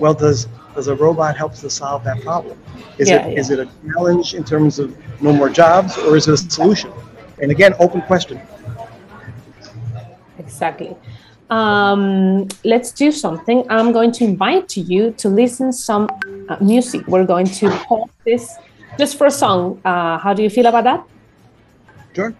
Well, 0.00 0.14
does 0.14 0.48
does 0.74 0.88
a 0.88 0.94
robot 0.94 1.36
help 1.36 1.54
to 1.54 1.70
solve 1.70 2.04
that 2.04 2.22
problem? 2.22 2.58
Is 2.98 3.08
yeah, 3.08 3.26
it 3.26 3.32
yeah. 3.32 3.40
is 3.40 3.50
it 3.50 3.58
a 3.60 3.68
challenge 3.86 4.34
in 4.34 4.44
terms 4.44 4.78
of 4.78 4.96
no 5.20 5.32
more 5.32 5.50
jobs, 5.50 5.98
or 5.98 6.16
is 6.16 6.26
it 6.26 6.34
a 6.34 6.36
solution? 6.36 6.90
And 7.40 7.50
again, 7.50 7.74
open 7.78 8.02
question. 8.02 8.40
Exactly. 10.38 10.96
Um, 11.50 12.48
let's 12.64 12.92
do 12.92 13.10
something. 13.12 13.66
I'm 13.68 13.92
going 13.92 14.12
to 14.12 14.24
invite 14.24 14.76
you 14.76 15.12
to 15.18 15.28
listen 15.28 15.72
some 15.72 16.08
uh, 16.48 16.56
music. 16.60 17.06
We're 17.06 17.26
going 17.26 17.46
to 17.46 17.70
pause 17.70 18.08
this 18.24 18.56
just 18.98 19.18
for 19.18 19.26
a 19.26 19.30
song. 19.30 19.80
Uh, 19.84 20.18
how 20.18 20.32
do 20.32 20.42
you 20.42 20.50
feel 20.50 20.66
about 20.66 20.84
that? 20.84 21.04
Sure. 22.14 22.34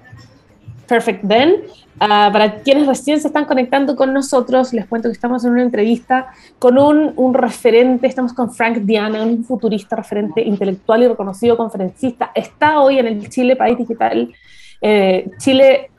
Perfect. 0.91 1.23
Then 1.23 1.63
Uh, 2.03 2.33
para 2.33 2.63
quienes 2.63 2.87
recién 2.87 3.21
se 3.21 3.29
están 3.29 3.45
conectando 3.45 3.95
con 3.95 4.15
nosotros, 4.15 4.73
les 4.73 4.87
cuento 4.87 5.11
que 5.11 5.13
estamos 5.13 5.45
en 5.45 5.51
una 5.51 5.63
entrevista 5.63 6.29
con 6.59 6.79
un, 6.79 7.13
un, 7.15 7.35
referente, 7.35 8.07
estamos 8.07 8.33
con 8.33 8.55
Frank 8.55 8.79
Diana, 8.79 9.23
un 9.23 9.45
futurista, 9.45 9.97
referente 9.97 10.41
intelectual 10.41 11.03
y 11.03 11.09
reconocido 11.09 11.59
conferencista. 11.59 12.31
Está 12.35 12.81
hoy 12.81 12.99
en 13.01 13.07
el 13.07 13.29
Chile 13.29 13.55
País 13.55 13.77
Digital, 13.77 14.33
eh, 14.81 15.31
Chile, 15.37 15.91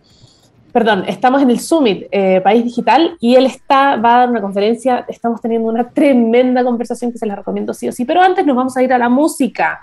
perdón, 0.71 1.03
estamos 1.07 1.43
en 1.43 1.51
el 1.51 1.59
Summit 1.59 2.07
eh, 2.09 2.41
País 2.41 2.63
Digital 2.63 3.15
y 3.19 3.35
él 3.35 3.45
está, 3.45 3.97
va 3.97 4.15
a 4.15 4.17
dar 4.21 4.29
una 4.31 4.41
conferencia, 4.41 5.05
estamos 5.07 5.39
teniendo 5.39 5.69
una 5.69 5.87
tremenda 5.87 6.63
conversación 6.63 7.11
que 7.11 7.19
se 7.19 7.27
les 7.27 7.35
recomiendo 7.35 7.75
sí 7.75 7.87
o 7.87 7.91
sí, 7.91 8.05
pero 8.05 8.23
antes 8.23 8.43
nos 8.43 8.55
vamos 8.55 8.75
a 8.75 8.81
ir 8.81 8.91
a 8.91 8.97
la 8.97 9.09
música. 9.09 9.81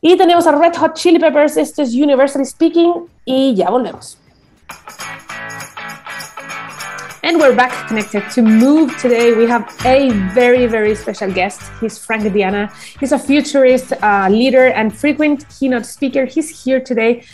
Y 0.00 0.16
tenemos 0.16 0.46
a 0.46 0.52
Red 0.52 0.76
Hot 0.76 0.94
Chili 0.94 1.18
Peppers, 1.18 1.56
esto 1.56 1.82
es 1.82 1.92
Universally 1.92 2.44
Speaking 2.44 3.08
y 3.26 3.54
ya 3.56 3.68
volvemos. 3.68 4.16
And 7.24 7.38
we're 7.38 7.54
back 7.54 7.88
connected 7.88 8.22
to 8.30 8.42
Move 8.42 8.96
today. 8.98 9.32
We 9.34 9.46
have 9.46 9.66
a 9.84 10.10
very, 10.34 10.66
very 10.66 10.94
special 10.94 11.32
guest. 11.32 11.60
He's 11.80 11.98
Frank 11.98 12.32
Diana. 12.32 12.72
He's 13.00 13.10
a 13.10 13.18
futurist, 13.18 13.92
uh, 13.92 14.28
leader, 14.30 14.68
and 14.68 14.96
frequent 14.96 15.44
keynote 15.48 15.84
speaker. 15.84 16.26
He's 16.26 16.64
here 16.64 16.80
today 16.80 17.24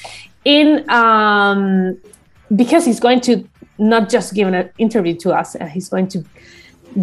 in 0.46 0.88
um, 0.88 1.98
because 2.56 2.86
he's 2.86 2.98
going 2.98 3.20
to 3.22 3.46
not 3.76 4.08
just 4.08 4.32
give 4.32 4.48
an 4.48 4.70
interview 4.78 5.14
to 5.16 5.32
us. 5.32 5.54
Uh, 5.54 5.66
he's 5.66 5.90
going 5.90 6.08
to 6.08 6.24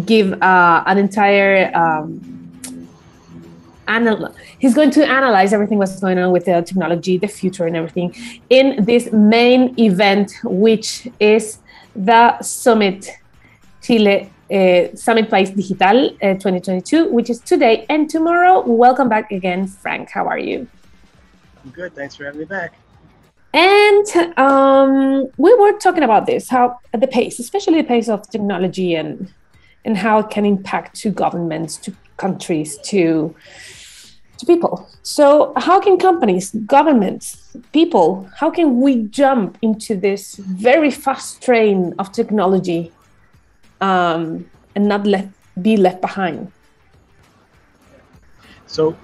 give 0.04 0.32
uh, 0.42 0.82
an 0.84 0.98
entire 0.98 1.70
um, 1.76 2.41
anal- 3.96 4.34
he's 4.58 4.74
going 4.74 4.90
to 4.90 5.06
analyze 5.06 5.52
everything 5.52 5.78
what's 5.78 6.00
going 6.00 6.18
on 6.18 6.32
with 6.32 6.44
the 6.46 6.62
technology, 6.62 7.18
the 7.18 7.28
future, 7.28 7.66
and 7.66 7.76
everything 7.76 8.14
in 8.50 8.84
this 8.84 9.12
main 9.12 9.78
event, 9.78 10.32
which 10.44 11.08
is 11.20 11.58
the 11.94 12.40
Summit 12.42 13.10
Chile 13.82 14.30
uh, 14.50 14.94
Summit 14.94 15.30
País 15.30 15.54
Digital 15.54 16.06
uh, 16.22 16.34
2022, 16.34 17.08
which 17.10 17.30
is 17.30 17.40
today 17.40 17.86
and 17.88 18.08
tomorrow. 18.08 18.60
Welcome 18.60 19.08
back 19.08 19.32
again, 19.32 19.66
Frank. 19.66 20.10
How 20.10 20.26
are 20.26 20.38
you? 20.38 20.68
I'm 21.64 21.70
good. 21.70 21.94
Thanks 21.94 22.16
for 22.16 22.24
having 22.24 22.40
me 22.40 22.44
back. 22.44 22.74
And 23.54 24.06
um, 24.38 25.28
we 25.36 25.54
were 25.54 25.78
talking 25.78 26.02
about 26.02 26.26
this, 26.26 26.48
how 26.48 26.78
the 26.92 27.06
pace, 27.06 27.38
especially 27.38 27.82
the 27.82 27.88
pace 27.88 28.08
of 28.08 28.28
technology 28.30 28.94
and 28.94 29.32
and 29.84 29.96
how 29.96 30.20
it 30.20 30.30
can 30.30 30.46
impact 30.46 30.94
to 31.00 31.10
governments, 31.10 31.76
to 31.76 31.92
countries 32.16 32.78
to 32.84 33.34
to 34.42 34.46
people. 34.46 34.88
So 35.02 35.52
how 35.56 35.80
can 35.80 35.96
companies, 35.98 36.50
governments, 36.66 37.56
people, 37.72 38.28
how 38.36 38.50
can 38.50 38.80
we 38.80 39.04
jump 39.04 39.56
into 39.62 39.96
this 39.96 40.34
very 40.36 40.90
fast 40.90 41.42
train 41.42 41.94
of 41.98 42.12
technology 42.12 42.92
um, 43.80 44.44
and 44.74 44.88
not 44.88 45.06
let 45.06 45.28
be 45.60 45.76
left 45.76 46.00
behind? 46.00 46.50
So 48.66 48.96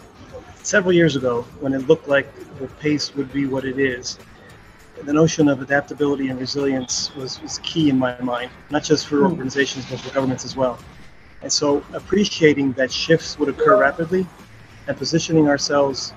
several 0.62 0.92
years 0.92 1.14
ago, 1.14 1.42
when 1.61 1.72
it 1.72 1.87
looked 1.87 2.09
like 2.09 2.29
the 2.59 2.66
pace 2.81 3.14
would 3.14 3.33
be 3.33 3.46
what 3.46 3.64
it 3.64 3.79
is, 3.79 4.18
the 5.05 5.12
notion 5.12 5.48
of 5.48 5.62
adaptability 5.62 6.29
and 6.29 6.40
resilience 6.40 7.14
was, 7.14 7.40
was 7.40 7.59
key 7.62 7.88
in 7.88 7.96
my 7.96 8.20
mind, 8.20 8.51
not 8.70 8.83
just 8.83 9.07
for 9.07 9.18
hmm. 9.18 9.27
organizations, 9.27 9.87
but 9.88 10.01
for 10.01 10.12
governments 10.12 10.44
as 10.44 10.57
well. 10.57 10.79
And 11.42 11.53
so 11.53 11.85
appreciating 11.92 12.72
that 12.72 12.90
shifts 12.90 13.38
would 13.38 13.48
occur 13.48 13.79
rapidly 13.79 14.27
and 14.88 14.96
positioning 14.96 15.48
ourselves 15.48 16.12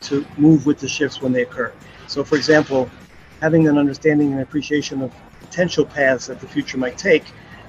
to 0.00 0.26
move 0.36 0.66
with 0.66 0.78
the 0.78 0.88
shifts 0.88 1.22
when 1.22 1.32
they 1.32 1.42
occur. 1.42 1.72
So, 2.06 2.24
for 2.24 2.36
example, 2.36 2.90
having 3.40 3.68
an 3.68 3.78
understanding 3.78 4.32
and 4.32 4.42
appreciation 4.42 5.00
of 5.00 5.12
potential 5.40 5.84
paths 5.84 6.26
that 6.26 6.40
the 6.40 6.46
future 6.46 6.76
might 6.76 6.98
take, 6.98 7.24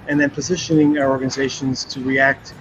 and 0.07 0.19
then 0.19 0.29
positioning 0.29 0.97
our 0.97 1.09
organizations 1.09 1.85
to 1.85 2.01
react 2.01 2.53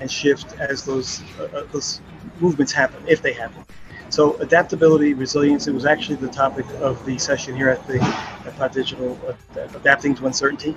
and 0.00 0.10
shift 0.10 0.58
as 0.58 0.84
those, 0.84 1.22
uh, 1.38 1.44
uh 1.44 1.64
those 1.72 2.00
movements 2.40 2.72
happen, 2.72 3.02
if 3.06 3.22
they 3.22 3.32
happen. 3.32 3.64
So 4.10 4.36
adaptability, 4.38 5.14
resilience, 5.14 5.66
it 5.66 5.74
was 5.74 5.84
actually 5.84 6.16
the 6.16 6.28
topic 6.28 6.66
of 6.80 7.04
the 7.04 7.18
session 7.18 7.54
here 7.54 7.68
at 7.68 7.86
the 7.86 8.00
at 8.46 8.72
Digital, 8.72 9.18
uh, 9.28 9.60
adapting 9.74 10.14
to 10.16 10.26
uncertainty. 10.26 10.74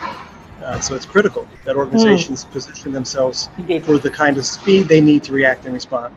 Uh, 0.62 0.80
so 0.80 0.96
it's 0.96 1.06
critical 1.06 1.48
that 1.66 1.76
organizations 1.76 2.46
mm. 2.46 2.52
position 2.52 2.92
themselves 2.92 3.50
for 3.84 3.98
the 3.98 4.12
kind 4.12 4.38
of 4.38 4.46
speed 4.46 4.88
they 4.88 5.02
need 5.02 5.24
to 5.24 5.34
react 5.34 5.66
and 5.66 5.74
respond. 5.74 6.16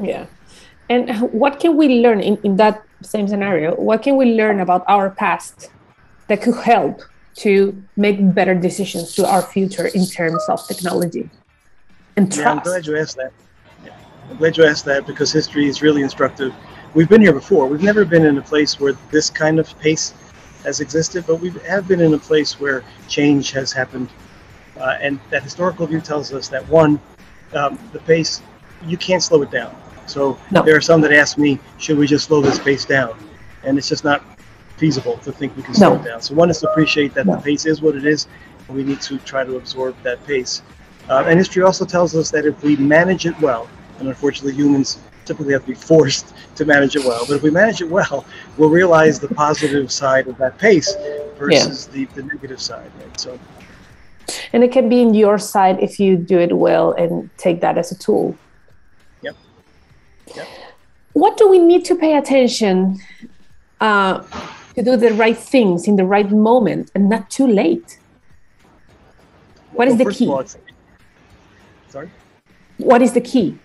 Yeah. 0.00 0.26
And 0.88 1.30
what 1.32 1.60
can 1.60 1.76
we 1.76 2.00
learn 2.00 2.20
in, 2.20 2.36
in 2.42 2.56
that 2.56 2.82
same 3.02 3.28
scenario? 3.28 3.74
What 3.76 4.02
can 4.02 4.16
we 4.16 4.34
learn 4.34 4.60
about 4.60 4.84
our 4.88 5.10
past 5.10 5.70
that 6.26 6.42
could 6.42 6.56
help 6.56 7.02
to 7.36 7.80
make 7.96 8.34
better 8.34 8.54
decisions 8.54 9.14
to 9.14 9.26
our 9.26 9.42
future 9.42 9.86
in 9.86 10.06
terms 10.06 10.42
of 10.48 10.66
technology 10.66 11.30
and 12.16 12.26
trust? 12.26 12.40
Yeah, 12.40 12.50
I'm 12.50 12.58
glad 12.58 12.86
you 12.86 12.98
asked 12.98 13.16
that. 13.16 13.32
I'm 14.30 14.36
glad 14.36 14.56
you 14.56 14.64
asked 14.64 14.84
that 14.84 15.06
because 15.06 15.32
history 15.32 15.66
is 15.66 15.82
really 15.82 16.02
instructive. 16.02 16.54
We've 16.94 17.08
been 17.08 17.20
here 17.20 17.32
before. 17.32 17.66
We've 17.66 17.82
never 17.82 18.04
been 18.04 18.24
in 18.24 18.38
a 18.38 18.42
place 18.42 18.78
where 18.78 18.94
this 19.10 19.30
kind 19.30 19.58
of 19.58 19.78
pace 19.80 20.14
has 20.64 20.80
existed, 20.80 21.24
but 21.26 21.36
we 21.36 21.50
have 21.66 21.88
been 21.88 22.00
in 22.00 22.14
a 22.14 22.18
place 22.18 22.60
where 22.60 22.84
change 23.08 23.50
has 23.52 23.72
happened. 23.72 24.08
Uh, 24.76 24.96
and 25.00 25.20
that 25.30 25.42
historical 25.42 25.86
view 25.86 26.00
tells 26.00 26.32
us 26.32 26.48
that 26.48 26.66
one, 26.68 27.00
um, 27.54 27.78
the 27.92 27.98
pace, 28.00 28.40
you 28.84 28.96
can't 28.96 29.22
slow 29.22 29.42
it 29.42 29.50
down. 29.50 29.74
So 30.10 30.36
no. 30.50 30.62
there 30.62 30.76
are 30.76 30.80
some 30.80 31.00
that 31.02 31.12
ask 31.12 31.38
me, 31.38 31.60
should 31.78 31.96
we 31.96 32.06
just 32.06 32.26
slow 32.26 32.40
this 32.40 32.58
pace 32.58 32.84
down? 32.84 33.16
And 33.62 33.78
it's 33.78 33.88
just 33.88 34.02
not 34.02 34.22
feasible 34.76 35.18
to 35.18 35.30
think 35.30 35.56
we 35.56 35.62
can 35.62 35.74
slow 35.74 35.94
no. 35.94 36.00
it 36.00 36.04
down. 36.04 36.20
So 36.20 36.34
one 36.34 36.50
is 36.50 36.58
to 36.60 36.70
appreciate 36.70 37.14
that 37.14 37.26
no. 37.26 37.36
the 37.36 37.42
pace 37.42 37.64
is 37.64 37.80
what 37.80 37.94
it 37.94 38.04
is, 38.04 38.26
and 38.66 38.76
we 38.76 38.82
need 38.82 39.00
to 39.02 39.18
try 39.18 39.44
to 39.44 39.56
absorb 39.56 39.94
that 40.02 40.24
pace. 40.26 40.62
Uh, 41.08 41.24
and 41.26 41.38
history 41.38 41.62
also 41.62 41.84
tells 41.84 42.16
us 42.16 42.30
that 42.32 42.44
if 42.44 42.60
we 42.62 42.76
manage 42.76 43.24
it 43.24 43.38
well, 43.40 43.68
and 43.98 44.08
unfortunately 44.08 44.52
humans 44.52 44.98
typically 45.26 45.52
have 45.52 45.62
to 45.62 45.68
be 45.68 45.74
forced 45.74 46.34
to 46.56 46.64
manage 46.64 46.96
it 46.96 47.04
well. 47.04 47.24
But 47.26 47.36
if 47.36 47.42
we 47.42 47.50
manage 47.50 47.80
it 47.80 47.88
well, 47.88 48.24
we'll 48.56 48.70
realize 48.70 49.20
the 49.20 49.28
positive 49.28 49.92
side 49.92 50.26
of 50.26 50.36
that 50.38 50.58
pace 50.58 50.92
versus 51.38 51.88
yeah. 51.92 52.06
the, 52.06 52.20
the 52.20 52.22
negative 52.24 52.60
side. 52.60 52.90
Right? 52.98 53.20
So, 53.20 53.38
and 54.52 54.64
it 54.64 54.72
can 54.72 54.88
be 54.88 55.02
in 55.02 55.14
your 55.14 55.38
side 55.38 55.78
if 55.80 56.00
you 56.00 56.16
do 56.16 56.38
it 56.38 56.56
well 56.56 56.92
and 56.92 57.30
take 57.36 57.60
that 57.60 57.78
as 57.78 57.92
a 57.92 57.98
tool. 57.98 58.36
Yep. 60.34 60.48
What 61.12 61.36
do 61.36 61.48
we 61.48 61.58
need 61.58 61.84
to 61.86 61.94
pay 61.94 62.16
attention 62.16 62.98
uh, 63.80 64.20
to 64.74 64.82
do 64.82 64.96
the 64.96 65.12
right 65.14 65.36
things 65.36 65.88
in 65.88 65.96
the 65.96 66.04
right 66.04 66.30
moment 66.30 66.90
and 66.94 67.08
not 67.08 67.30
too 67.30 67.46
late? 67.46 67.98
What 69.72 69.88
well, 69.88 70.00
is 70.00 70.04
the 70.04 70.12
key? 70.12 70.28
All, 70.28 70.44
sorry. 71.88 72.10
What 72.78 73.02
is 73.02 73.12
the 73.12 73.20
key? 73.20 73.58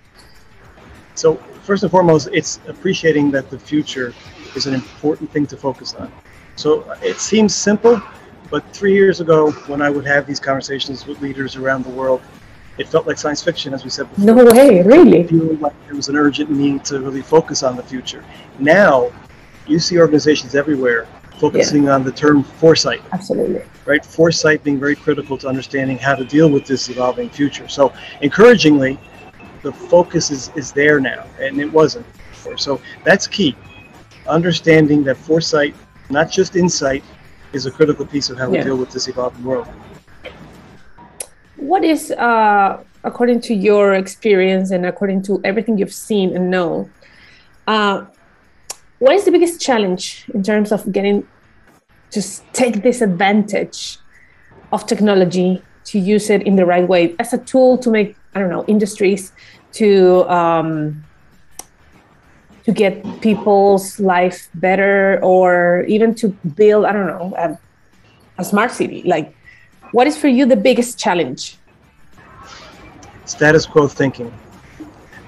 So 1.16 1.36
first 1.64 1.84
and 1.84 1.92
foremost, 1.92 2.30
it's 2.32 2.60
appreciating 2.68 3.32
that 3.32 3.50
the 3.50 3.60
future 3.60 4.14
is 4.56 4.68
an 4.68 4.74
important 4.74 5.32
thing 5.32 5.48
to 5.48 5.58
focus 5.58 5.94
on. 5.96 6.12
So 6.56 6.90
it 7.02 7.20
seems 7.20 7.54
simple, 7.54 8.02
but 8.50 8.64
three 8.74 8.94
years 8.94 9.20
ago, 9.20 9.52
when 9.68 9.82
I 9.82 9.90
would 9.90 10.06
have 10.06 10.26
these 10.26 10.40
conversations 10.40 11.06
with 11.06 11.22
leaders 11.22 11.56
around 11.56 11.84
the 11.84 11.90
world, 11.90 12.22
it 12.78 12.88
felt 12.88 13.08
like 13.08 13.18
science 13.18 13.42
fiction, 13.42 13.74
as 13.74 13.84
we 13.84 13.90
said 13.90 14.10
before. 14.10 14.36
No 14.36 14.46
way, 14.46 14.82
really? 14.84 15.22
It 15.22 15.30
felt 15.30 15.62
like 15.62 15.86
there 15.86 15.96
was 15.96 16.10
an 16.10 16.16
urgent 16.16 16.50
need 16.50 16.84
to 16.86 17.00
really 17.00 17.22
focus 17.22 17.64
on 17.64 17.76
the 17.76 17.84
future. 17.84 18.24
Now, 18.60 19.12
you 19.68 19.80
see 19.80 19.98
organizations 19.98 20.56
everywhere 20.56 21.08
focusing 21.38 21.86
yeah. 21.86 21.96
on 21.96 22.04
the 22.04 22.12
term 22.12 22.44
foresight. 22.44 23.02
Absolutely. 23.12 23.62
Right? 23.86 24.06
Foresight 24.06 24.64
being 24.64 24.80
very 24.80 24.96
critical 24.96 25.38
to 25.40 25.48
understanding 25.48 25.98
how 25.98 26.16
to 26.16 26.24
deal 26.24 26.50
with 26.50 26.66
this 26.66 26.90
evolving 26.90 27.30
future. 27.30 27.68
So, 27.68 27.94
encouragingly, 28.22 29.00
the 29.62 29.74
focus 29.74 30.32
is, 30.32 30.52
is 30.56 30.72
there 30.72 31.00
now, 31.00 31.26
and 31.40 31.60
it 31.60 31.72
wasn't 31.72 32.06
before. 32.30 32.58
So 32.58 32.80
that's 33.04 33.28
key. 33.28 33.56
Understanding 34.28 35.04
that 35.06 35.18
foresight, 35.18 35.76
not 36.10 36.32
just 36.32 36.56
insight, 36.56 37.04
is 37.52 37.66
a 37.66 37.72
critical 37.72 38.06
piece 38.06 38.30
of 38.30 38.38
how 38.38 38.52
yeah. 38.52 38.60
we 38.60 38.64
deal 38.64 38.78
with 38.78 38.92
this 38.92 39.08
evolving 39.08 39.44
world. 39.44 39.68
What 41.58 41.84
is, 41.84 42.12
uh, 42.12 42.84
according 43.04 43.42
to 43.42 43.54
your 43.54 43.94
experience 43.94 44.72
and 44.72 44.86
according 44.86 45.24
to 45.24 45.40
everything 45.44 45.78
you've 45.78 45.94
seen 45.94 46.36
and 46.36 46.50
know, 46.50 46.90
uh, 47.68 48.06
what 49.00 49.16
is 49.16 49.26
the 49.26 49.32
biggest 49.32 49.62
challenge 49.62 50.26
in 50.34 50.44
terms 50.44 50.72
of 50.72 50.92
getting 50.92 51.28
to 52.12 52.22
take 52.54 52.82
this 52.82 53.02
advantage 53.02 53.98
of 54.72 54.86
technology 54.86 55.62
to 55.86 56.00
use 56.00 56.30
it 56.30 56.42
in 56.44 56.56
the 56.56 56.66
right 56.66 56.88
way 56.88 57.16
as 57.20 57.34
a 57.34 57.38
tool 57.38 57.78
to 57.78 57.90
make 57.90 58.16
I 58.34 58.40
don't 58.40 58.50
know 58.50 58.66
industries 58.68 59.32
to 59.74 60.30
um, 60.30 61.04
to 62.64 62.72
get 62.72 63.04
people's 63.22 64.00
life 64.00 64.50
better 64.56 65.20
or 65.22 65.84
even 65.88 66.16
to 66.16 66.30
build 66.56 66.86
I 66.86 66.92
don't 66.92 67.08
know 67.08 67.34
a, 67.38 67.58
a 68.38 68.44
smart 68.44 68.72
city. 68.72 69.04
Like, 69.04 69.36
what 69.92 70.08
is 70.08 70.18
for 70.18 70.28
you 70.28 70.46
the 70.46 70.56
biggest 70.56 71.00
challenge? 71.00 71.58
Status 73.26 73.66
quo 73.66 73.88
thinking. 73.88 74.32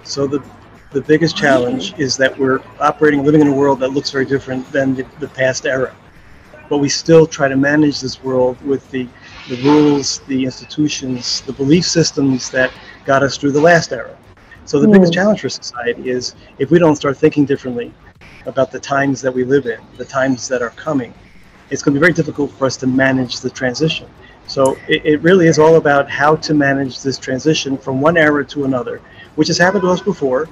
So 0.04 0.28
the 0.28 0.44
the 0.92 1.02
biggest 1.02 1.36
challenge 1.36 1.94
is 1.98 2.16
that 2.18 2.38
we're 2.38 2.62
operating, 2.80 3.24
living 3.24 3.42
in 3.42 3.48
a 3.48 3.54
world 3.54 3.80
that 3.82 3.90
looks 3.90 4.10
very 4.10 4.26
different 4.26 4.70
than 4.72 4.96
the, 4.96 5.06
the 5.20 5.28
past 5.28 5.66
era. 5.66 5.94
But 6.70 6.78
we 6.78 6.90
still 6.90 7.28
try 7.28 7.48
to 7.48 7.58
manage 7.58 8.00
this 8.00 8.24
world 8.24 8.62
with 8.62 8.90
the, 8.90 9.08
the 9.50 9.62
rules, 9.64 10.20
the 10.28 10.46
institutions, 10.46 11.42
the 11.42 11.54
belief 11.54 11.86
systems 11.86 12.50
that 12.52 12.72
got 13.06 13.22
us 13.22 13.38
through 13.38 13.52
the 13.52 13.62
last 13.62 13.92
era. 13.92 14.18
So 14.66 14.80
the 14.80 14.88
mm. 14.88 14.94
biggest 14.94 15.14
challenge 15.14 15.42
for 15.42 15.50
society 15.50 16.10
is 16.10 16.36
if 16.58 16.72
we 16.72 16.80
don't 16.80 16.96
start 16.96 17.18
thinking 17.18 17.46
differently 17.46 17.94
about 18.46 18.72
the 18.72 18.80
times 18.80 19.22
that 19.22 19.34
we 19.34 19.44
live 19.44 19.66
in, 19.66 19.80
the 19.98 20.06
times 20.06 20.48
that 20.48 20.62
are 20.62 20.72
coming, 20.72 21.14
it's 21.70 21.84
going 21.84 21.94
to 21.94 22.00
be 22.00 22.02
very 22.02 22.14
difficult 22.14 22.52
for 22.52 22.66
us 22.66 22.78
to 22.78 22.88
manage 22.88 23.42
the 23.42 23.50
transition. 23.50 24.10
So 24.48 24.78
it, 24.88 25.06
it 25.06 25.22
really 25.22 25.48
is 25.48 25.60
all 25.60 25.76
about 25.76 26.10
how 26.10 26.36
to 26.38 26.54
manage 26.54 27.02
this 27.02 27.18
transition 27.18 27.78
from 27.78 28.02
one 28.02 28.18
era 28.18 28.46
to 28.46 28.66
another, 28.66 29.02
which 29.36 29.50
has 29.50 29.58
happened 29.58 29.84
to 29.84 29.90
us 29.90 30.02
before, 30.02 30.48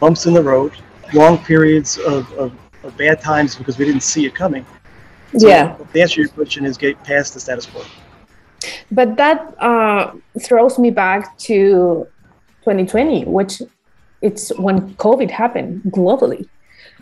bumps 0.00 0.26
in 0.26 0.34
the 0.34 0.42
road, 0.42 0.72
long 1.12 1.38
periods 1.38 1.98
of, 1.98 2.30
of, 2.32 2.52
of 2.82 2.96
bad 2.96 3.20
times 3.20 3.54
because 3.54 3.78
we 3.78 3.84
didn't 3.84 4.02
see 4.02 4.26
it 4.26 4.34
coming. 4.34 4.66
So 5.38 5.48
yeah. 5.48 5.76
The 5.92 6.02
answer 6.02 6.16
to 6.16 6.20
your 6.22 6.30
question 6.30 6.64
is 6.66 6.76
get 6.76 7.02
past 7.04 7.34
the 7.34 7.40
status 7.40 7.66
quo. 7.66 7.84
But 8.90 9.16
that 9.16 9.54
uh, 9.60 10.12
throws 10.42 10.78
me 10.78 10.90
back 10.90 11.38
to 11.38 12.06
2020, 12.64 13.24
which 13.24 13.62
it's 14.22 14.50
when 14.58 14.94
COVID 14.96 15.30
happened 15.30 15.82
globally. 15.86 16.48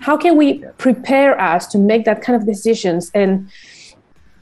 How 0.00 0.16
can 0.16 0.36
we 0.36 0.64
prepare 0.76 1.40
us 1.40 1.66
to 1.68 1.78
make 1.78 2.04
that 2.04 2.22
kind 2.22 2.40
of 2.40 2.46
decisions 2.46 3.10
and 3.14 3.48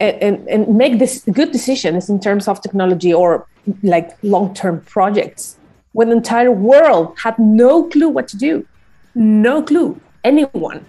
and, 0.00 0.48
and 0.48 0.76
make 0.76 0.98
this 0.98 1.22
good 1.32 1.52
decisions 1.52 2.08
in 2.08 2.20
terms 2.20 2.48
of 2.48 2.60
technology 2.60 3.12
or 3.12 3.46
like 3.82 4.16
long-term 4.22 4.80
projects 4.82 5.56
when 5.92 6.10
the 6.10 6.16
entire 6.16 6.52
world 6.52 7.16
had 7.18 7.38
no 7.38 7.84
clue 7.84 8.08
what 8.08 8.28
to 8.28 8.36
do. 8.36 8.66
No 9.14 9.62
clue. 9.62 9.98
Anyone. 10.24 10.84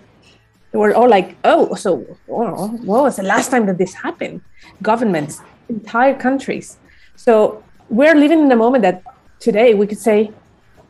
They 0.71 0.77
were 0.79 0.93
all 0.93 1.09
like 1.09 1.37
oh 1.45 1.75
so 1.75 2.05
well, 2.27 2.67
what 2.83 3.03
was 3.03 3.15
the 3.15 3.23
last 3.23 3.49
time 3.49 3.65
that 3.67 3.77
this 3.77 3.93
happened? 3.93 4.41
Governments 4.81 5.41
entire 5.69 6.13
countries. 6.13 6.77
So 7.15 7.63
we're 7.89 8.15
living 8.15 8.39
in 8.39 8.51
a 8.51 8.55
moment 8.55 8.81
that 8.83 9.03
today 9.39 9.73
we 9.73 9.87
could 9.87 9.97
say, 9.97 10.31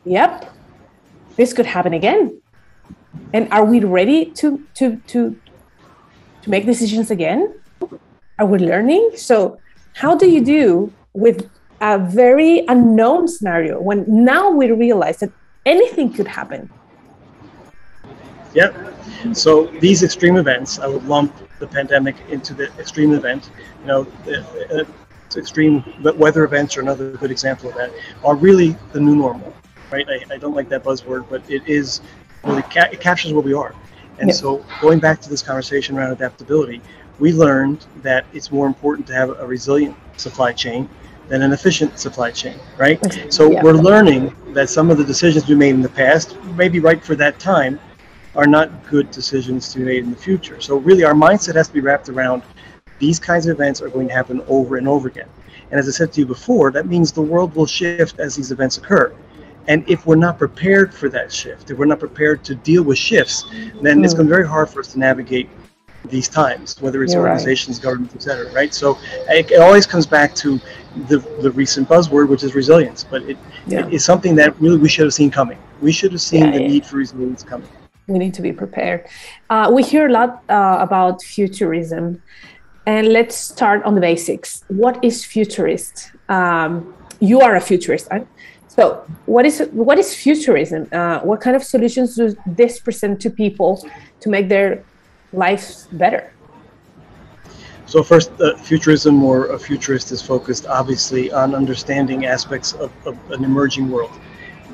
yep, 0.04 0.52
this 1.36 1.52
could 1.52 1.66
happen 1.66 1.94
again. 1.94 2.40
And 3.32 3.50
are 3.52 3.64
we 3.64 3.80
ready 3.80 4.26
to 4.42 4.66
to 4.74 4.96
to 5.08 5.36
to 6.42 6.50
make 6.50 6.66
decisions 6.66 7.10
again? 7.10 7.54
Are 8.38 8.46
we 8.46 8.58
learning? 8.58 9.12
So 9.16 9.58
how 9.94 10.16
do 10.16 10.28
you 10.28 10.44
do 10.44 10.92
with 11.12 11.50
a 11.80 11.98
very 11.98 12.64
unknown 12.68 13.28
scenario 13.28 13.80
when 13.80 14.04
now 14.08 14.50
we 14.50 14.70
realize 14.70 15.18
that 15.18 15.30
anything 15.66 16.12
could 16.12 16.26
happen. 16.26 16.70
Yep. 18.54 18.74
So 19.32 19.66
these 19.80 20.02
extreme 20.02 20.36
events, 20.36 20.78
I 20.78 20.86
would 20.86 21.04
lump 21.04 21.32
the 21.58 21.66
pandemic 21.66 22.16
into 22.30 22.54
the 22.54 22.72
extreme 22.78 23.12
event. 23.12 23.50
You 23.80 23.86
know, 23.86 24.06
uh, 24.72 24.84
extreme 25.36 25.84
weather 26.16 26.44
events 26.44 26.76
are 26.76 26.80
another 26.80 27.12
good 27.12 27.30
example 27.30 27.68
of 27.68 27.74
that. 27.76 27.92
Are 28.24 28.34
really 28.34 28.76
the 28.92 29.00
new 29.00 29.14
normal, 29.14 29.54
right? 29.92 30.06
I, 30.08 30.34
I 30.34 30.38
don't 30.38 30.54
like 30.54 30.68
that 30.70 30.82
buzzword, 30.82 31.26
but 31.28 31.48
it 31.50 31.66
is 31.68 32.00
really 32.44 32.62
ca- 32.62 32.88
it 32.90 33.00
captures 33.00 33.32
where 33.32 33.42
we 33.42 33.54
are. 33.54 33.74
And 34.18 34.28
yep. 34.28 34.36
so 34.36 34.64
going 34.80 34.98
back 34.98 35.20
to 35.20 35.28
this 35.28 35.42
conversation 35.42 35.96
around 35.96 36.12
adaptability, 36.12 36.80
we 37.18 37.32
learned 37.32 37.86
that 38.02 38.24
it's 38.32 38.50
more 38.50 38.66
important 38.66 39.06
to 39.08 39.14
have 39.14 39.30
a 39.40 39.46
resilient 39.46 39.96
supply 40.16 40.52
chain 40.52 40.88
than 41.28 41.42
an 41.42 41.52
efficient 41.52 41.98
supply 41.98 42.30
chain, 42.30 42.58
right? 42.76 42.98
So 43.32 43.50
yeah. 43.50 43.62
we're 43.62 43.72
learning 43.72 44.34
that 44.54 44.70
some 44.70 44.90
of 44.90 44.96
the 44.96 45.04
decisions 45.04 45.46
we 45.46 45.54
made 45.54 45.74
in 45.74 45.82
the 45.82 45.88
past 45.88 46.40
may 46.56 46.68
be 46.68 46.80
right 46.80 47.04
for 47.04 47.14
that 47.16 47.38
time, 47.38 47.78
are 48.38 48.46
not 48.46 48.70
good 48.88 49.10
decisions 49.10 49.72
to 49.72 49.80
be 49.80 49.84
made 49.84 50.04
in 50.04 50.10
the 50.10 50.16
future. 50.16 50.60
So 50.60 50.76
really, 50.76 51.02
our 51.02 51.12
mindset 51.12 51.56
has 51.56 51.66
to 51.68 51.74
be 51.74 51.80
wrapped 51.80 52.08
around 52.08 52.42
these 52.98 53.18
kinds 53.18 53.46
of 53.46 53.56
events 53.56 53.80
are 53.80 53.88
going 53.88 54.08
to 54.08 54.14
happen 54.14 54.42
over 54.48 54.76
and 54.76 54.88
over 54.88 55.08
again. 55.08 55.28
And 55.70 55.78
as 55.78 55.88
I 55.88 55.92
said 55.92 56.12
to 56.12 56.20
you 56.20 56.26
before, 56.26 56.70
that 56.72 56.86
means 56.86 57.12
the 57.12 57.22
world 57.22 57.54
will 57.54 57.66
shift 57.66 58.18
as 58.18 58.36
these 58.36 58.50
events 58.50 58.78
occur. 58.78 59.14
And 59.66 59.88
if 59.88 60.06
we're 60.06 60.16
not 60.16 60.38
prepared 60.38 60.94
for 60.94 61.08
that 61.10 61.32
shift, 61.32 61.70
if 61.70 61.78
we're 61.78 61.84
not 61.84 62.00
prepared 62.00 62.42
to 62.44 62.54
deal 62.54 62.82
with 62.82 62.96
shifts, 62.96 63.44
then 63.82 64.00
mm. 64.00 64.04
it's 64.04 64.14
going 64.14 64.26
to 64.26 64.30
be 64.30 64.34
very 64.34 64.48
hard 64.48 64.70
for 64.70 64.80
us 64.80 64.92
to 64.92 64.98
navigate 64.98 65.48
these 66.04 66.28
times, 66.28 66.80
whether 66.80 67.02
it's 67.02 67.12
You're 67.12 67.22
organizations, 67.22 67.78
right. 67.78 67.84
governments, 67.84 68.14
et 68.14 68.22
cetera, 68.22 68.50
right? 68.52 68.72
So 68.72 68.98
it, 69.28 69.50
it, 69.50 69.60
always 69.60 69.86
comes 69.86 70.06
back 70.06 70.34
to 70.36 70.60
the, 71.08 71.18
the 71.40 71.50
recent 71.50 71.88
buzzword, 71.88 72.28
which 72.28 72.42
is 72.42 72.54
resilience. 72.54 73.04
But 73.04 73.22
it, 73.22 73.36
yeah. 73.66 73.86
it 73.86 73.92
is 73.92 74.04
something 74.04 74.34
that 74.36 74.58
really 74.60 74.78
we 74.78 74.88
should 74.88 75.04
have 75.04 75.14
seen 75.14 75.30
coming. 75.30 75.58
We 75.80 75.92
should 75.92 76.12
have 76.12 76.20
seen 76.20 76.44
yeah, 76.44 76.52
the 76.52 76.62
yeah. 76.62 76.68
need 76.68 76.86
for 76.86 76.96
resilience 76.96 77.42
coming. 77.42 77.68
We 78.06 78.18
need 78.18 78.34
to 78.34 78.42
be 78.42 78.52
prepared. 78.52 79.06
Uh, 79.50 79.70
we 79.72 79.82
hear 79.82 80.06
a 80.06 80.12
lot 80.12 80.42
uh, 80.48 80.78
about 80.80 81.22
futurism. 81.22 82.22
And 82.86 83.08
let's 83.08 83.36
start 83.36 83.82
on 83.82 83.94
the 83.94 84.00
basics. 84.00 84.64
What 84.68 85.04
is 85.04 85.24
futurist? 85.24 86.12
Um, 86.30 86.94
you 87.20 87.40
are 87.40 87.54
a 87.54 87.60
futurist, 87.60 88.08
right? 88.10 88.26
So, 88.68 89.04
what 89.26 89.44
is 89.44 89.68
what 89.72 89.98
is 89.98 90.14
futurism? 90.14 90.88
Uh, 90.92 91.18
what 91.20 91.40
kind 91.40 91.56
of 91.56 91.64
solutions 91.64 92.16
does 92.16 92.36
this 92.46 92.78
present 92.78 93.20
to 93.22 93.28
people 93.28 93.84
to 94.20 94.28
make 94.30 94.48
their 94.48 94.84
life 95.32 95.86
better? 95.92 96.32
So 97.86 98.02
first, 98.02 98.30
uh, 98.40 98.54
futurism 98.56 99.22
or 99.22 99.46
a 99.46 99.58
futurist 99.58 100.12
is 100.12 100.20
focused 100.20 100.66
obviously 100.66 101.32
on 101.32 101.54
understanding 101.54 102.26
aspects 102.26 102.74
of, 102.74 102.92
of, 103.06 103.18
an 103.30 103.44
emerging 103.44 103.88
world. 103.88 104.12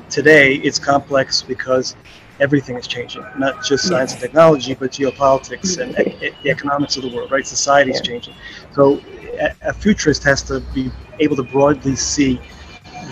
Today, 0.09 0.55
it's 0.55 0.79
complex 0.79 1.41
because 1.41 1.95
everything 2.41 2.75
is 2.75 2.87
changing, 2.87 3.25
not 3.37 3.63
just 3.63 3.87
science 3.87 4.11
and 4.11 4.21
technology, 4.21 4.73
but 4.73 4.91
geopolitics 4.91 5.77
and 5.79 5.97
e- 6.21 6.31
the 6.43 6.49
economics 6.49 6.97
of 6.97 7.03
the 7.03 7.15
world, 7.15 7.31
right? 7.31 7.47
Society 7.47 7.91
is 7.91 7.97
yeah. 7.97 8.11
changing. 8.11 8.33
So 8.73 8.99
a, 9.39 9.55
a 9.69 9.73
futurist 9.73 10.23
has 10.23 10.43
to 10.43 10.59
be 10.73 10.91
able 11.19 11.37
to 11.37 11.43
broadly 11.43 11.95
see 11.95 12.41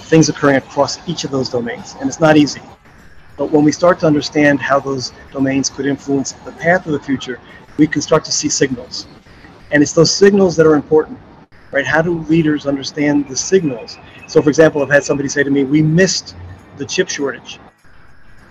things 0.01 0.27
occurring 0.27 0.57
across 0.57 1.07
each 1.07 1.23
of 1.23 1.31
those 1.31 1.49
domains, 1.49 1.95
and 1.99 2.09
it's 2.09 2.19
not 2.19 2.35
easy. 2.35 2.61
But 3.37 3.51
when 3.51 3.63
we 3.63 3.71
start 3.71 3.99
to 3.99 4.07
understand 4.07 4.59
how 4.59 4.79
those 4.79 5.11
domains 5.31 5.69
could 5.69 5.85
influence 5.85 6.33
the 6.33 6.51
path 6.53 6.85
of 6.85 6.91
the 6.91 6.99
future, 6.99 7.39
we 7.77 7.87
can 7.87 8.01
start 8.01 8.23
to 8.25 8.31
see 8.31 8.49
signals. 8.49 9.07
And 9.71 9.81
it's 9.81 9.93
those 9.93 10.13
signals 10.13 10.55
that 10.57 10.67
are 10.67 10.75
important, 10.75 11.17
right? 11.71 11.85
How 11.85 12.01
do 12.01 12.19
leaders 12.23 12.67
understand 12.67 13.27
the 13.27 13.35
signals? 13.35 13.97
So, 14.27 14.41
for 14.41 14.49
example, 14.49 14.83
I've 14.83 14.91
had 14.91 15.03
somebody 15.03 15.29
say 15.29 15.43
to 15.43 15.49
me, 15.49 15.63
We 15.63 15.81
missed 15.81 16.35
the 16.77 16.85
chip 16.85 17.09
shortage 17.09 17.59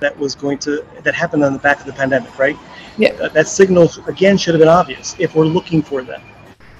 that 0.00 0.16
was 0.18 0.34
going 0.34 0.58
to, 0.58 0.84
that 1.04 1.14
happened 1.14 1.44
on 1.44 1.52
the 1.52 1.60
back 1.60 1.78
of 1.78 1.86
the 1.86 1.92
pandemic, 1.92 2.36
right? 2.36 2.56
Yeah. 2.98 3.12
Uh, 3.12 3.28
that 3.28 3.46
signal, 3.46 3.88
again, 4.08 4.36
should 4.36 4.54
have 4.54 4.60
been 4.60 4.68
obvious 4.68 5.14
if 5.20 5.36
we're 5.36 5.44
looking 5.44 5.80
for 5.80 6.02
them. 6.02 6.20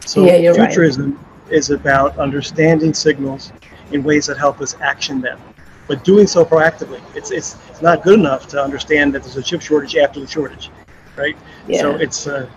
So, 0.05 0.25
yeah, 0.25 0.53
futurism 0.53 1.15
right. 1.15 1.53
is 1.53 1.71
about 1.71 2.19
understanding 2.19 2.93
signals 2.95 3.53
in 3.93 4.03
ways 4.03 4.27
that 4.27 4.39
help 4.39 4.61
us 4.61 4.75
action 4.81 5.21
them 5.21 5.41
but 5.87 6.05
doing 6.05 6.27
so 6.27 6.45
proactively. 6.45 7.01
It's, 7.15 7.31
it's 7.31 7.57
not 7.83 8.03
good 8.03 8.19
enough 8.19 8.49
to 8.49 8.63
understand 8.63 9.15
that 9.15 9.23
there's 9.23 9.37
a 9.37 9.43
chip 9.43 9.61
shortage 9.61 9.97
after 9.97 10.21
the 10.21 10.27
shortage, 10.27 10.71
right? 11.17 11.37
Yeah. 11.69 11.81
So 11.83 11.91
it's 11.97 12.27
uh, 12.27 12.49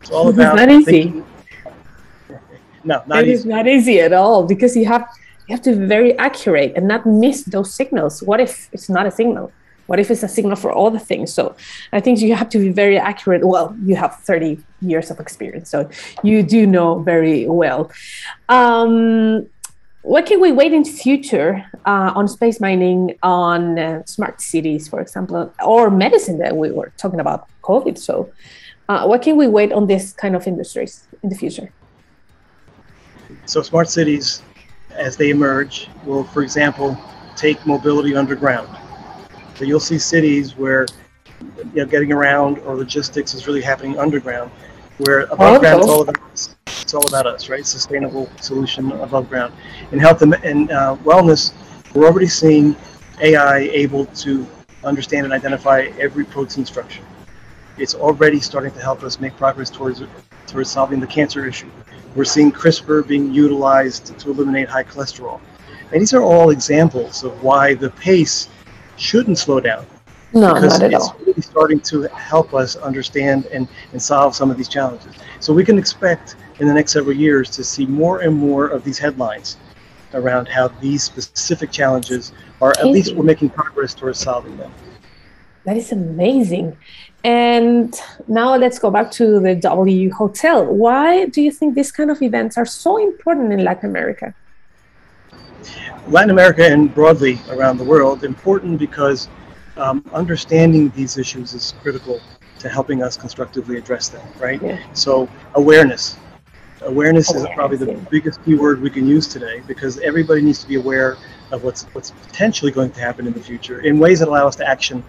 it's 0.00 0.10
all 0.10 0.28
about. 0.28 0.58
It's 0.58 0.66
not 0.66 0.70
easy. 0.70 0.84
Thinking, 0.84 1.26
no, 2.84 3.02
not 3.06 3.24
it 3.24 3.28
easy. 3.28 3.34
It's 3.34 3.44
not 3.44 3.66
easy 3.66 4.00
at 4.00 4.12
all 4.12 4.44
because 4.44 4.76
you 4.76 4.86
have 4.86 5.08
you 5.48 5.54
have 5.54 5.62
to 5.62 5.74
be 5.76 5.86
very 5.86 6.16
accurate 6.18 6.72
and 6.76 6.88
not 6.88 7.04
miss 7.04 7.42
those 7.44 7.72
signals. 7.72 8.22
What 8.22 8.40
if 8.40 8.68
it's 8.72 8.88
not 8.88 9.06
a 9.06 9.10
signal? 9.10 9.52
What 9.86 10.00
if 10.00 10.10
it's 10.10 10.22
a 10.22 10.28
signal 10.28 10.56
for 10.56 10.72
all 10.72 10.90
the 10.90 10.98
things? 10.98 11.32
So 11.32 11.54
I 11.92 12.00
think 12.00 12.20
you 12.20 12.34
have 12.34 12.48
to 12.50 12.58
be 12.58 12.70
very 12.70 12.98
accurate. 12.98 13.46
Well, 13.46 13.76
you 13.84 13.96
have 13.96 14.16
30 14.20 14.58
years 14.80 15.10
of 15.10 15.20
experience, 15.20 15.68
so 15.68 15.90
you 16.22 16.42
do 16.42 16.66
know 16.66 17.00
very 17.00 17.46
well. 17.46 17.90
Um, 18.48 19.46
what 20.04 20.26
can 20.26 20.38
we 20.38 20.52
wait 20.52 20.74
in 20.74 20.84
future 20.84 21.64
uh, 21.86 22.12
on 22.14 22.28
space 22.28 22.60
mining, 22.60 23.16
on 23.22 23.78
uh, 23.78 24.04
smart 24.04 24.38
cities, 24.38 24.86
for 24.86 25.00
example, 25.00 25.50
or 25.64 25.90
medicine 25.90 26.36
that 26.38 26.54
we 26.54 26.70
were 26.70 26.92
talking 26.98 27.20
about 27.20 27.48
COVID? 27.62 27.96
So, 27.96 28.30
uh, 28.90 29.06
what 29.06 29.22
can 29.22 29.38
we 29.38 29.46
wait 29.46 29.72
on 29.72 29.86
this 29.86 30.12
kind 30.12 30.36
of 30.36 30.46
industries 30.46 31.08
in 31.22 31.30
the 31.30 31.34
future? 31.34 31.72
So, 33.46 33.62
smart 33.62 33.88
cities, 33.88 34.42
as 34.90 35.16
they 35.16 35.30
emerge, 35.30 35.88
will, 36.04 36.24
for 36.24 36.42
example, 36.42 36.98
take 37.34 37.66
mobility 37.66 38.14
underground. 38.14 38.68
So, 39.54 39.64
you'll 39.64 39.80
see 39.80 39.98
cities 39.98 40.54
where 40.54 40.84
you 41.72 41.80
know, 41.82 41.86
getting 41.86 42.12
around 42.12 42.58
or 42.58 42.76
logistics 42.76 43.32
is 43.32 43.46
really 43.46 43.62
happening 43.62 43.98
underground, 43.98 44.50
where 44.98 45.20
above 45.20 45.56
oh, 45.56 45.60
ground 45.60 45.82
is 45.82 45.88
all 45.88 46.02
about 46.02 46.22
us. 46.32 46.56
It's 46.66 46.94
all 46.94 47.06
about 47.06 47.26
us, 47.26 47.48
right? 47.48 47.66
Sustainable 47.66 48.30
solution 48.40 48.92
above 48.92 49.28
ground. 49.28 49.52
In 49.92 49.98
health 49.98 50.22
and, 50.22 50.34
and 50.44 50.70
uh, 50.70 50.96
wellness, 51.02 51.52
we're 51.94 52.06
already 52.06 52.26
seeing 52.26 52.76
AI 53.20 53.58
able 53.58 54.06
to 54.06 54.46
understand 54.84 55.24
and 55.24 55.32
identify 55.32 55.90
every 55.98 56.24
protein 56.24 56.64
structure. 56.64 57.02
It's 57.78 57.94
already 57.94 58.38
starting 58.40 58.72
to 58.72 58.80
help 58.80 59.02
us 59.02 59.18
make 59.18 59.36
progress 59.36 59.70
towards 59.70 60.02
towards 60.46 60.70
solving 60.70 61.00
the 61.00 61.06
cancer 61.06 61.46
issue. 61.46 61.70
We're 62.14 62.24
seeing 62.24 62.52
CRISPR 62.52 63.08
being 63.08 63.32
utilized 63.32 64.16
to 64.18 64.30
eliminate 64.30 64.68
high 64.68 64.84
cholesterol. 64.84 65.40
And 65.90 66.00
these 66.00 66.14
are 66.14 66.22
all 66.22 66.50
examples 66.50 67.24
of 67.24 67.42
why 67.42 67.74
the 67.74 67.90
pace 67.90 68.48
shouldn't 68.96 69.38
slow 69.38 69.58
down. 69.60 69.86
No, 70.34 70.54
because 70.54 70.80
not 70.80 70.82
at 70.82 70.92
it's 70.92 71.04
all. 71.08 71.16
really 71.24 71.42
starting 71.42 71.80
to 71.80 72.02
help 72.08 72.54
us 72.54 72.74
understand 72.76 73.46
and, 73.46 73.68
and 73.92 74.02
solve 74.02 74.34
some 74.34 74.50
of 74.50 74.56
these 74.56 74.68
challenges. 74.68 75.14
So 75.38 75.52
we 75.52 75.64
can 75.64 75.78
expect 75.78 76.34
in 76.58 76.66
the 76.66 76.74
next 76.74 76.92
several 76.92 77.16
years 77.16 77.50
to 77.50 77.62
see 77.62 77.86
more 77.86 78.20
and 78.20 78.34
more 78.34 78.66
of 78.66 78.82
these 78.82 78.98
headlines 78.98 79.58
around 80.12 80.48
how 80.48 80.68
these 80.68 81.02
specific 81.02 81.70
challenges 81.70 82.32
are 82.60 82.72
at 82.78 82.86
least 82.86 83.14
we're 83.14 83.24
making 83.24 83.50
progress 83.50 83.94
towards 83.94 84.18
solving 84.18 84.56
them. 84.56 84.72
That 85.64 85.76
is 85.76 85.92
amazing. 85.92 86.76
And 87.22 87.94
now 88.28 88.56
let's 88.56 88.78
go 88.78 88.90
back 88.90 89.10
to 89.12 89.40
the 89.40 89.54
W 89.54 90.12
Hotel. 90.12 90.66
Why 90.66 91.26
do 91.26 91.40
you 91.42 91.50
think 91.50 91.74
these 91.74 91.90
kind 91.90 92.10
of 92.10 92.20
events 92.22 92.58
are 92.58 92.66
so 92.66 92.98
important 92.98 93.52
in 93.52 93.64
Latin 93.64 93.88
America? 93.88 94.34
Latin 96.08 96.30
America 96.30 96.66
and 96.66 96.94
broadly 96.94 97.38
around 97.48 97.78
the 97.78 97.84
world, 97.84 98.24
important 98.24 98.78
because 98.78 99.28
um, 99.76 100.04
understanding 100.12 100.90
these 100.90 101.18
issues 101.18 101.52
is 101.54 101.74
critical 101.82 102.20
to 102.58 102.68
helping 102.68 103.02
us 103.02 103.16
constructively 103.16 103.76
address 103.76 104.08
them, 104.08 104.26
right? 104.38 104.62
Yeah. 104.62 104.82
So 104.94 105.28
awareness. 105.54 106.16
Awareness, 106.82 107.32
is 107.32 107.46
probably 107.54 107.78
the 107.78 107.92
yeah. 107.92 108.08
biggest 108.10 108.44
keyword 108.44 108.82
we 108.82 108.90
can 108.90 109.06
use 109.06 109.26
today 109.26 109.62
because 109.66 109.98
everybody 110.00 110.42
needs 110.42 110.60
to 110.60 110.68
be 110.68 110.74
aware 110.74 111.16
of 111.50 111.64
what's 111.64 111.84
what's 111.94 112.10
potentially 112.10 112.70
going 112.70 112.90
to 112.90 113.00
happen 113.00 113.26
in 113.26 113.32
the 113.32 113.40
future 113.40 113.80
in 113.80 113.98
ways 113.98 114.18
that 114.18 114.28
allow 114.28 114.46
us 114.46 114.56
to 114.56 114.68
action 114.68 115.02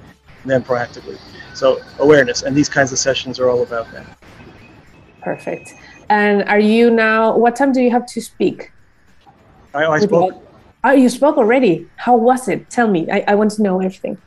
them 0.45 0.63
proactively. 0.63 1.17
So 1.53 1.81
awareness, 1.99 2.43
and 2.43 2.55
these 2.55 2.69
kinds 2.69 2.93
of 2.93 2.99
sessions 2.99 3.39
are 3.39 3.49
all 3.49 3.63
about 3.63 3.91
that. 3.91 4.05
Perfect. 5.21 5.73
And 6.09 6.43
are 6.43 6.59
you 6.59 6.91
now? 6.91 7.35
What 7.37 7.57
time 7.57 7.73
do 7.73 7.81
you 7.81 7.91
have 7.91 8.05
to 8.07 8.21
speak? 8.21 8.71
I, 9.73 9.85
I 9.85 9.99
spoke. 9.99 10.41
Oh, 10.83 10.91
you 10.91 11.09
spoke 11.09 11.37
already. 11.37 11.89
How 11.97 12.15
was 12.15 12.47
it? 12.47 12.69
Tell 12.69 12.87
me. 12.87 13.09
I, 13.11 13.25
I 13.27 13.35
want 13.35 13.51
to 13.51 13.63
know 13.63 13.81
everything 13.81 14.17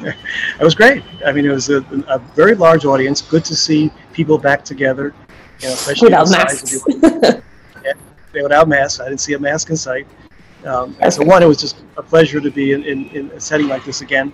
it 0.60 0.64
was 0.64 0.74
great. 0.74 1.02
I 1.24 1.32
mean, 1.32 1.44
it 1.44 1.50
was 1.50 1.68
a, 1.70 1.78
a, 2.08 2.18
very 2.34 2.54
large 2.54 2.84
audience. 2.84 3.22
Good 3.22 3.44
to 3.46 3.56
see 3.56 3.90
people 4.12 4.38
back 4.38 4.64
together, 4.64 5.14
you 5.60 5.68
know, 5.68 5.74
especially 5.74 6.06
without 6.06 6.30
masks. 6.30 6.78
yeah, 7.02 8.42
without 8.42 8.68
masks. 8.68 9.00
I 9.00 9.08
didn't 9.08 9.20
see 9.20 9.34
a 9.34 9.38
mask 9.38 9.70
in 9.70 9.76
sight. 9.76 10.06
Um, 10.64 10.96
and 11.00 11.12
so, 11.12 11.24
one, 11.24 11.42
it 11.42 11.46
was 11.46 11.58
just 11.58 11.84
a 11.96 12.02
pleasure 12.02 12.40
to 12.40 12.50
be 12.50 12.72
in, 12.72 12.82
in, 12.84 13.08
in 13.10 13.30
a 13.30 13.40
setting 13.40 13.68
like 13.68 13.84
this 13.84 14.00
again. 14.00 14.32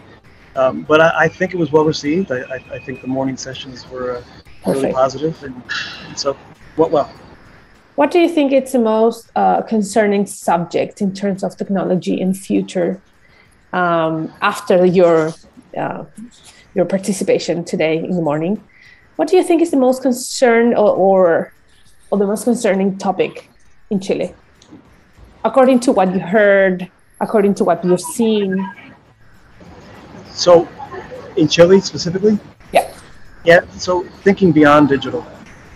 Um, 0.57 0.83
but 0.83 1.01
I, 1.01 1.25
I, 1.25 1.29
think 1.29 1.55
it 1.55 1.57
was 1.57 1.73
well 1.73 1.85
received. 1.85 2.31
I, 2.31 2.41
I, 2.41 2.65
I 2.73 2.79
think 2.79 3.01
the 3.01 3.07
morning 3.07 3.37
sessions 3.37 3.89
were 3.89 4.17
uh, 4.17 4.71
really 4.71 4.93
positive, 4.93 5.43
and, 5.43 5.63
and 6.07 6.19
so 6.19 6.37
went 6.77 6.93
well. 6.93 7.13
What 7.95 8.11
do 8.11 8.19
you 8.19 8.29
think 8.29 8.53
is 8.53 8.73
the 8.73 8.79
most 8.79 9.31
uh, 9.37 9.63
concerning 9.63 10.27
subject 10.27 11.01
in 11.01 11.15
terms 11.15 11.43
of 11.43 11.57
technology 11.57 12.21
in 12.21 12.35
future 12.35 13.01
um, 13.73 14.33
after 14.41 14.85
your 14.85 15.33
uh, 15.77 16.05
your 16.75 16.85
participation 16.85 17.65
today 17.65 17.99
in 17.99 18.13
the 18.13 18.23
morning? 18.23 18.63
What 19.17 19.29
do 19.29 19.37
you 19.37 19.43
think 19.43 19.63
is 19.63 19.71
the 19.71 19.77
most 19.77 20.03
concern 20.03 20.75
or, 20.75 20.91
or, 20.91 21.53
or 22.11 22.19
the 22.19 22.27
most 22.27 22.45
concerning 22.45 22.99
topic 22.99 23.49
in 23.91 24.01
Chile, 24.01 24.35
according 25.45 25.81
to 25.81 25.93
what 25.93 26.13
you 26.13 26.21
heard, 26.21 26.91
according 27.21 27.55
to 27.57 27.65
what 27.65 27.85
you've 27.85 28.01
seen? 28.01 28.67
So, 30.31 30.67
in 31.37 31.49
Chile 31.49 31.81
specifically? 31.81 32.39
Yeah. 32.73 32.93
Yeah. 33.45 33.61
So 33.77 34.05
thinking 34.25 34.53
beyond 34.53 34.89
digital, 34.89 35.27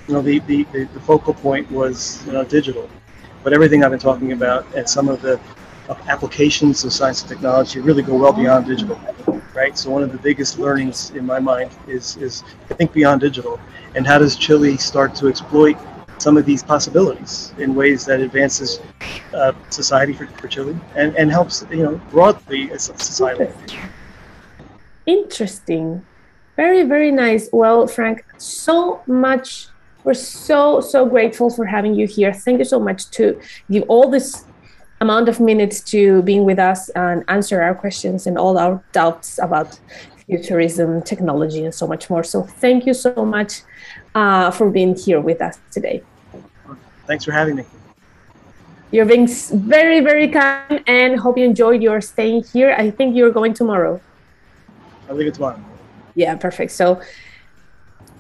you 0.08 0.14
know, 0.14 0.22
the, 0.22 0.38
the, 0.40 0.64
the, 0.72 0.84
the 0.84 1.00
focal 1.00 1.34
point 1.34 1.70
was 1.70 2.24
you 2.26 2.32
know, 2.32 2.44
digital, 2.44 2.88
but 3.42 3.52
everything 3.52 3.84
I've 3.84 3.90
been 3.90 4.00
talking 4.00 4.32
about 4.32 4.66
and 4.74 4.88
some 4.88 5.08
of 5.08 5.20
the 5.20 5.38
applications 6.08 6.84
of 6.84 6.92
science 6.92 7.22
and 7.22 7.30
technology 7.30 7.80
really 7.80 8.02
go 8.02 8.16
well 8.16 8.32
beyond 8.32 8.66
digital, 8.66 9.00
right? 9.54 9.76
So 9.78 9.90
one 9.90 10.02
of 10.02 10.12
the 10.12 10.18
biggest 10.18 10.58
learnings 10.58 11.10
in 11.10 11.24
my 11.26 11.38
mind 11.38 11.70
is 11.86 12.16
is 12.16 12.42
think 12.68 12.92
beyond 12.92 13.20
digital, 13.20 13.60
and 13.94 14.06
how 14.06 14.18
does 14.18 14.36
Chile 14.36 14.76
start 14.76 15.14
to 15.16 15.28
exploit 15.28 15.76
some 16.18 16.36
of 16.36 16.46
these 16.46 16.62
possibilities 16.62 17.52
in 17.58 17.74
ways 17.74 18.04
that 18.06 18.20
advances 18.20 18.80
uh, 19.34 19.52
society 19.70 20.12
for, 20.12 20.26
for 20.26 20.48
Chile 20.48 20.76
and, 20.94 21.14
and 21.16 21.30
helps 21.30 21.64
you 21.70 21.82
know 21.82 22.00
broadly 22.10 22.70
as 22.72 22.88
a 22.88 22.98
society. 22.98 23.52
Interesting, 25.04 26.04
very 26.56 26.82
very 26.82 27.12
nice. 27.12 27.48
Well, 27.52 27.86
Frank, 27.86 28.24
so 28.38 29.02
much. 29.06 29.68
We're 30.04 30.14
so 30.14 30.80
so 30.80 31.04
grateful 31.04 31.50
for 31.50 31.64
having 31.66 31.94
you 31.94 32.06
here. 32.06 32.32
Thank 32.32 32.58
you 32.58 32.64
so 32.64 32.78
much 32.78 33.10
to 33.10 33.40
give 33.70 33.84
all 33.88 34.08
this 34.08 34.45
amount 35.00 35.28
of 35.28 35.40
minutes 35.40 35.80
to 35.80 36.22
being 36.22 36.44
with 36.44 36.58
us 36.58 36.88
and 36.90 37.24
answer 37.28 37.62
our 37.62 37.74
questions 37.74 38.26
and 38.26 38.38
all 38.38 38.58
our 38.58 38.82
doubts 38.92 39.38
about 39.38 39.78
futurism, 40.26 41.02
technology, 41.02 41.64
and 41.64 41.74
so 41.74 41.86
much 41.86 42.10
more. 42.10 42.24
So 42.24 42.42
thank 42.42 42.86
you 42.86 42.94
so 42.94 43.24
much 43.24 43.62
uh, 44.14 44.50
for 44.50 44.70
being 44.70 44.96
here 44.96 45.20
with 45.20 45.40
us 45.40 45.58
today. 45.70 46.02
Thanks 47.06 47.24
for 47.24 47.32
having 47.32 47.56
me. 47.56 47.64
You're 48.90 49.04
being 49.04 49.28
very, 49.28 50.00
very 50.00 50.28
kind 50.28 50.82
and 50.86 51.18
hope 51.18 51.38
you 51.38 51.44
enjoyed 51.44 51.82
your 51.82 52.00
staying 52.00 52.44
here. 52.52 52.74
I 52.76 52.90
think 52.90 53.16
you're 53.16 53.30
going 53.30 53.54
tomorrow. 53.54 54.00
I'll 55.08 55.16
leave 55.16 55.28
it 55.28 55.34
tomorrow. 55.34 55.62
Yeah, 56.14 56.34
perfect. 56.36 56.72
So 56.72 57.00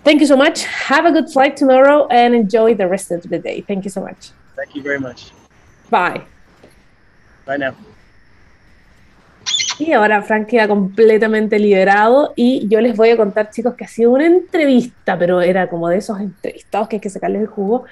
thank 0.04 0.20
you 0.20 0.26
so 0.26 0.36
much. 0.36 0.64
Have 0.64 1.06
a 1.06 1.12
good 1.12 1.30
flight 1.30 1.56
tomorrow 1.56 2.06
and 2.08 2.34
enjoy 2.34 2.74
the 2.74 2.86
rest 2.86 3.10
of 3.10 3.22
the 3.22 3.38
day. 3.38 3.62
Thank 3.62 3.84
you 3.84 3.90
so 3.90 4.00
much. 4.00 4.30
Thank 4.54 4.74
you 4.74 4.82
very 4.82 5.00
much. 5.00 5.32
Bye. 5.90 6.26
Bye 7.46 7.58
now. 7.58 7.74
Y 9.78 9.92
ahora 9.92 10.22
Frank 10.22 10.48
queda 10.48 10.66
completamente 10.66 11.58
liberado 11.58 12.32
y 12.34 12.66
yo 12.68 12.80
les 12.80 12.96
voy 12.96 13.10
a 13.10 13.16
contar, 13.16 13.50
chicos, 13.50 13.74
que 13.74 13.84
ha 13.84 13.88
sido 13.88 14.10
una 14.10 14.26
entrevista, 14.26 15.18
pero 15.18 15.42
era 15.42 15.68
como 15.68 15.88
de 15.88 15.98
esos 15.98 16.18
entrevistados 16.18 16.88
que 16.88 16.96
hay 16.96 17.00
que 17.00 17.10
sacarles 17.10 17.42
el 17.42 17.46
jugo. 17.46 17.84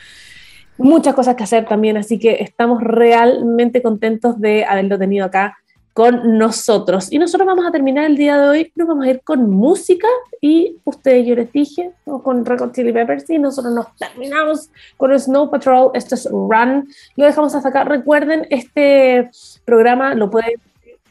Muchas 0.79 1.15
cosas 1.15 1.37
que 1.37 1.45
hacer 1.45 1.67
también, 1.67 1.97
así 1.99 2.19
que 2.19 2.39
estamos 2.41 2.83
realmente 2.83 3.83
contentos 3.83 4.41
de 4.41 4.65
haberlo 4.65 4.99
tenido 4.99 5.27
acá 5.27 5.59
con 5.95 6.39
nosotros. 6.39 7.11
Y 7.13 7.21
nosotros 7.21 7.47
vamos 7.47 7.65
a 7.65 7.71
terminar 7.71 8.05
el 8.05 8.17
día 8.17 8.37
de 8.37 8.49
hoy, 8.49 8.73
nos 8.75 8.89
vamos 8.89 9.07
a 9.07 9.11
ir 9.11 9.21
con 9.23 9.49
música 9.49 10.09
y 10.41 10.77
ustedes, 10.83 11.25
yo 11.25 11.37
les 11.37 11.51
dije, 11.53 11.93
con 12.05 12.45
Record 12.45 12.73
Chili 12.73 12.93
Peppers 12.93 13.31
y 13.31 13.39
nosotros 13.39 13.73
nos 13.73 13.87
terminamos 13.97 14.71
con 14.97 15.17
Snow 15.19 15.51
Patrol, 15.53 15.93
esto 15.95 16.17
es 16.17 16.29
Run, 16.29 16.89
lo 17.15 17.25
dejamos 17.25 17.55
hasta 17.55 17.69
acá. 17.69 17.85
Recuerden, 17.85 18.45
este 18.51 19.31
programa 19.65 20.17
lo 20.17 20.31
pueden, 20.31 20.55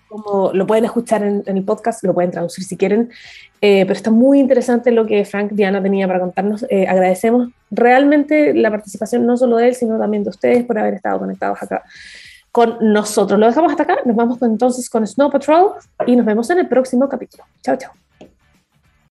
como, 0.10 0.52
lo 0.52 0.68
pueden 0.68 0.84
escuchar 0.84 1.24
en, 1.24 1.44
el 1.46 1.64
podcast, 1.64 2.04
lo 2.04 2.14
pueden 2.14 2.32
traducir 2.32 2.66
si 2.66 2.76
quieren, 2.76 3.10
eh, 3.62 3.86
pero 3.86 3.94
está 3.94 4.12
muy 4.12 4.42
interesante 4.42 4.92
lo 4.92 5.06
que 5.06 5.24
Frank 5.24 5.54
Diana 5.54 5.82
tenía 5.82 6.08
para 6.08 6.20
contarnos. 6.20 6.66
Eh, 6.70 6.88
agradecemos 6.90 7.48
realmente 7.72 8.54
la 8.54 8.70
participación 8.70 9.26
no 9.26 9.38
solo 9.38 9.56
de 9.56 9.70
él, 9.70 9.76
sino 9.76 9.98
también 9.98 10.26
de 10.26 10.30
ustedes 10.30 10.66
por 10.66 10.78
haber 10.78 10.96
estado 10.96 11.20
conectados 11.20 11.64
acá 11.64 11.84
con 12.54 12.78
nosotros. 12.80 13.40
Lo 13.40 13.48
dejamos 13.48 13.72
hasta 13.72 13.84
acá, 13.84 13.98
nos 14.06 14.16
vamos 14.16 14.40
entonces 14.44 14.88
con 14.88 15.06
Snow 15.06 15.32
Patrol 15.32 15.72
y 16.06 16.16
nos 16.16 16.24
vemos 16.24 16.48
en 16.52 16.60
el 16.60 16.68
próximo 16.70 17.10
capítulo. 17.10 17.44
Chao, 17.64 17.76
chao. 17.76 18.03